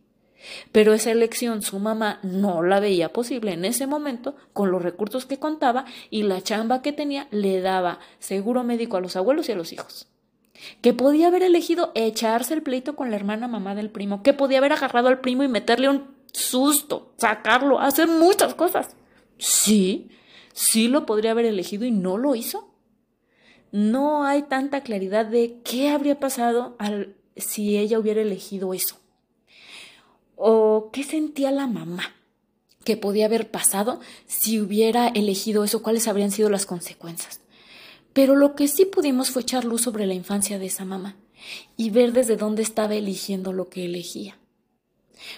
Pero 0.72 0.94
esa 0.94 1.10
elección 1.10 1.62
su 1.62 1.78
mamá 1.78 2.20
no 2.22 2.62
la 2.62 2.80
veía 2.80 3.12
posible 3.12 3.52
en 3.52 3.64
ese 3.64 3.86
momento 3.86 4.36
con 4.52 4.70
los 4.70 4.82
recursos 4.82 5.26
que 5.26 5.38
contaba 5.38 5.86
y 6.10 6.22
la 6.22 6.40
chamba 6.40 6.82
que 6.82 6.92
tenía 6.92 7.26
le 7.30 7.60
daba 7.60 7.98
seguro 8.18 8.62
médico 8.64 8.96
a 8.96 9.00
los 9.00 9.16
abuelos 9.16 9.48
y 9.48 9.52
a 9.52 9.56
los 9.56 9.72
hijos. 9.72 10.08
Que 10.80 10.94
podía 10.94 11.28
haber 11.28 11.42
elegido 11.42 11.92
echarse 11.94 12.54
el 12.54 12.62
pleito 12.62 12.96
con 12.96 13.10
la 13.10 13.16
hermana 13.16 13.48
mamá 13.48 13.74
del 13.74 13.90
primo, 13.90 14.22
que 14.22 14.32
podía 14.32 14.58
haber 14.58 14.72
agarrado 14.72 15.08
al 15.08 15.20
primo 15.20 15.42
y 15.42 15.48
meterle 15.48 15.88
un 15.88 16.14
susto, 16.32 17.12
sacarlo, 17.18 17.80
hacer 17.80 18.08
muchas 18.08 18.54
cosas. 18.54 18.96
Sí, 19.38 20.08
sí 20.56 20.88
lo 20.88 21.04
podría 21.04 21.32
haber 21.32 21.44
elegido 21.44 21.84
y 21.84 21.90
no 21.90 22.16
lo 22.16 22.34
hizo. 22.34 22.72
No 23.72 24.24
hay 24.24 24.42
tanta 24.44 24.80
claridad 24.80 25.26
de 25.26 25.60
qué 25.62 25.90
habría 25.90 26.18
pasado 26.18 26.78
si 27.36 27.76
ella 27.76 27.98
hubiera 27.98 28.22
elegido 28.22 28.72
eso. 28.72 28.96
¿O 30.34 30.88
qué 30.92 31.04
sentía 31.04 31.50
la 31.50 31.66
mamá 31.66 32.14
que 32.84 32.96
podía 32.96 33.26
haber 33.26 33.50
pasado 33.50 34.00
si 34.26 34.58
hubiera 34.58 35.08
elegido 35.08 35.62
eso? 35.62 35.82
¿Cuáles 35.82 36.08
habrían 36.08 36.30
sido 36.30 36.48
las 36.48 36.64
consecuencias? 36.64 37.40
Pero 38.14 38.34
lo 38.34 38.54
que 38.54 38.66
sí 38.66 38.86
pudimos 38.86 39.30
fue 39.30 39.42
echar 39.42 39.66
luz 39.66 39.82
sobre 39.82 40.06
la 40.06 40.14
infancia 40.14 40.58
de 40.58 40.66
esa 40.66 40.86
mamá 40.86 41.16
y 41.76 41.90
ver 41.90 42.14
desde 42.14 42.36
dónde 42.36 42.62
estaba 42.62 42.94
eligiendo 42.94 43.52
lo 43.52 43.68
que 43.68 43.84
elegía. 43.84 44.38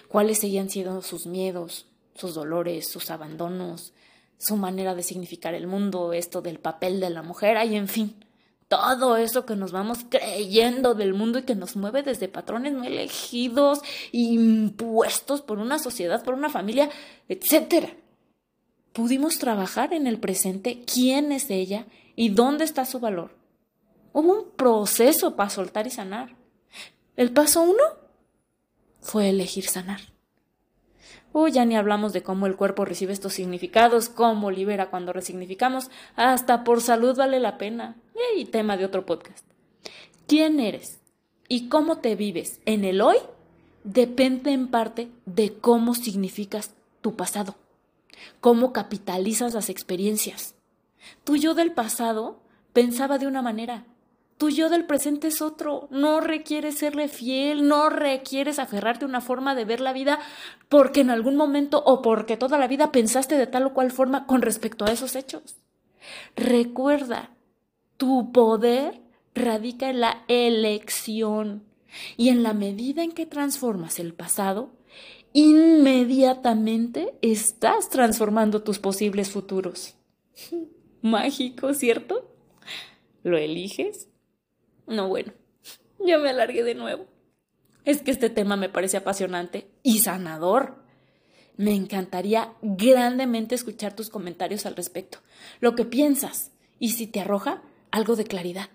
Cuáles 0.07 0.39
seguían 0.39 0.71
siendo 0.71 1.03
sus 1.03 1.27
miedos, 1.27 1.87
sus 2.15 2.35
dolores, 2.35 2.87
sus 2.87 3.11
abandonos, 3.11 3.95
su 4.39 4.57
manera 4.57 4.95
de 4.95 5.03
significar 5.03 5.55
el 5.55 5.67
mundo, 5.67 6.13
esto 6.13 6.41
del 6.41 6.59
papel 6.59 7.01
de 7.01 7.11
la 7.11 7.23
mujer, 7.23 7.59
y 7.67 7.77
en 7.77 7.89
fin, 7.89 8.15
todo 8.69 9.17
eso 9.17 9.47
que 9.47 9.57
nos 9.57 9.73
vamos 9.73 10.01
creyendo 10.09 10.95
del 10.95 11.15
mundo 11.15 11.39
y 11.39 11.43
que 11.43 11.55
nos 11.55 11.75
mueve 11.75 12.03
desde 12.03 12.29
patrones 12.29 12.73
no 12.73 12.85
elegidos, 12.85 13.81
impuestos 14.13 15.41
por 15.43 15.59
una 15.59 15.79
sociedad, 15.79 16.23
por 16.23 16.35
una 16.35 16.51
familia, 16.51 16.91
etc. 17.29 17.95
Pudimos 18.93 19.39
trabajar 19.39 19.95
en 19.95 20.07
el 20.07 20.19
presente 20.19 20.85
quién 20.85 21.33
es 21.33 21.51
ella 21.51 21.87
y 22.15 22.29
dónde 22.29 22.65
está 22.65 22.85
su 22.85 23.01
valor. 23.01 23.37
Hubo 24.13 24.33
un 24.33 24.51
proceso 24.51 25.35
para 25.35 25.51
soltar 25.51 25.87
y 25.87 25.91
sanar. 25.91 26.37
El 27.17 27.33
paso 27.33 27.63
uno 27.63 27.83
fue 29.01 29.31
elegir 29.31 29.67
sanar. 29.67 30.01
Uy, 31.33 31.53
ya 31.53 31.65
ni 31.65 31.77
hablamos 31.77 32.13
de 32.13 32.23
cómo 32.23 32.47
el 32.47 32.57
cuerpo 32.57 32.85
recibe 32.85 33.13
estos 33.13 33.35
significados, 33.35 34.09
cómo 34.09 34.51
libera 34.51 34.91
cuando 34.91 35.13
resignificamos, 35.13 35.91
hasta 36.17 36.65
por 36.65 36.81
salud 36.81 37.17
vale 37.17 37.39
la 37.39 37.59
pena. 37.59 37.97
Y 38.37 38.47
tema 38.47 38.77
de 38.77 38.85
otro 38.85 39.07
podcast. 39.07 39.45
¿Quién 40.27 40.61
eres 40.61 41.01
y 41.49 41.69
cómo 41.69 41.99
te 41.99 42.15
vives 42.17 42.61
en 42.67 42.85
el 42.85 43.01
hoy? 43.01 43.17
Depende 43.85 44.53
en 44.53 44.69
parte 44.69 45.09
de 45.25 45.55
cómo 45.55 45.95
significas 45.95 46.75
tu 47.01 47.17
pasado, 47.17 47.57
cómo 48.41 48.73
capitalizas 48.73 49.55
las 49.55 49.71
experiencias. 49.71 50.55
Tu 51.25 51.37
yo 51.37 51.55
del 51.55 51.73
pasado 51.73 52.41
pensaba 52.73 53.19
de 53.19 53.27
una 53.27 53.41
manera, 53.41 53.87
tu 54.39 54.51
yo 54.51 54.71
del 54.71 54.87
presente 54.87 55.29
es 55.29 55.43
otro. 55.43 55.89
No 55.91 56.21
requieres 56.21 56.79
serle 56.79 57.09
fiel, 57.09 57.67
no 57.67 57.91
requieres 57.91 58.59
aferrarte 58.59 59.05
a 59.05 59.09
una 59.09 59.21
forma 59.21 59.55
de 59.55 59.65
ver 59.65 59.81
la 59.81 59.93
vida 59.93 60.21
porque 60.69 61.01
en 61.01 61.11
algún 61.11 61.37
momento 61.37 61.83
o 61.85 62.03
porque 62.03 62.37
toda 62.37 62.57
la 62.57 62.69
vida 62.69 62.93
pensaste 62.93 63.37
de 63.37 63.49
tal 63.49 63.67
o 63.67 63.75
cual 63.75 63.91
forma 63.91 64.27
con 64.27 64.41
respecto 64.41 64.85
a 64.85 64.93
esos 64.93 65.17
hechos. 65.17 65.57
Recuerda, 66.37 67.31
tu 67.97 68.31
poder 68.33 69.03
radica 69.35 69.91
en 69.91 70.01
la 70.01 70.25
elección 70.29 71.65
y 72.17 72.29
en 72.29 72.43
la 72.43 72.55
medida 72.55 73.03
en 73.03 73.13
que 73.13 73.27
transformas 73.27 73.99
el 73.99 74.15
pasado, 74.15 74.71
inmediatamente 75.33 77.15
estás 77.23 77.91
transformando 77.91 78.63
tus 78.63 78.79
posibles 78.79 79.31
futuros. 79.31 79.95
Mágico, 81.03 81.75
¿cierto? 81.75 82.31
¿Lo 83.23 83.37
eliges? 83.37 84.08
No, 84.89 85.07
bueno, 85.07 85.33
yo 85.99 86.19
me 86.19 86.31
alargué 86.31 86.65
de 86.65 86.75
nuevo. 86.75 87.07
Es 87.85 88.03
que 88.03 88.11
este 88.11 88.31
tema 88.31 88.57
me 88.57 88.71
parece 88.71 88.97
apasionante 88.97 89.71
y 89.83 89.99
sanador. 89.99 90.83
Me 91.57 91.75
encantaría 91.75 92.55
grandemente 92.63 93.55
escuchar 93.55 93.95
tus 93.95 94.09
comentarios 94.09 94.65
al 94.65 94.77
respecto, 94.77 95.19
lo 95.61 95.75
que 95.75 95.85
piensas 95.85 96.53
y 96.79 96.93
si 96.93 97.07
te 97.07 97.21
arroja 97.21 97.63
algo 97.91 98.17
de 98.17 98.25
claridad. 98.25 98.71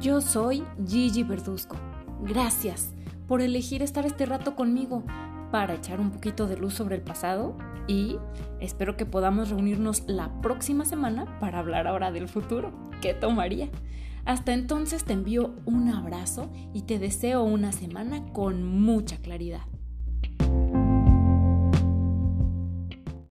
Yo 0.00 0.20
soy 0.20 0.64
Gigi 0.86 1.22
Verduzco. 1.22 1.76
Gracias 2.22 2.94
por 3.26 3.42
elegir 3.42 3.82
estar 3.82 4.06
este 4.06 4.26
rato 4.26 4.56
conmigo 4.56 5.04
para 5.50 5.74
echar 5.74 6.00
un 6.00 6.10
poquito 6.10 6.46
de 6.46 6.56
luz 6.56 6.74
sobre 6.74 6.96
el 6.96 7.02
pasado 7.02 7.56
y 7.86 8.16
espero 8.60 8.96
que 8.96 9.06
podamos 9.06 9.50
reunirnos 9.50 10.04
la 10.06 10.40
próxima 10.40 10.84
semana 10.84 11.38
para 11.40 11.58
hablar 11.58 11.86
ahora 11.86 12.12
del 12.12 12.28
futuro. 12.28 12.72
¿Qué 13.00 13.14
tomaría? 13.14 13.68
Hasta 14.24 14.52
entonces 14.52 15.04
te 15.04 15.14
envío 15.14 15.54
un 15.64 15.88
abrazo 15.88 16.50
y 16.74 16.82
te 16.82 16.98
deseo 16.98 17.42
una 17.42 17.72
semana 17.72 18.26
con 18.32 18.62
mucha 18.62 19.16
claridad. 19.16 19.62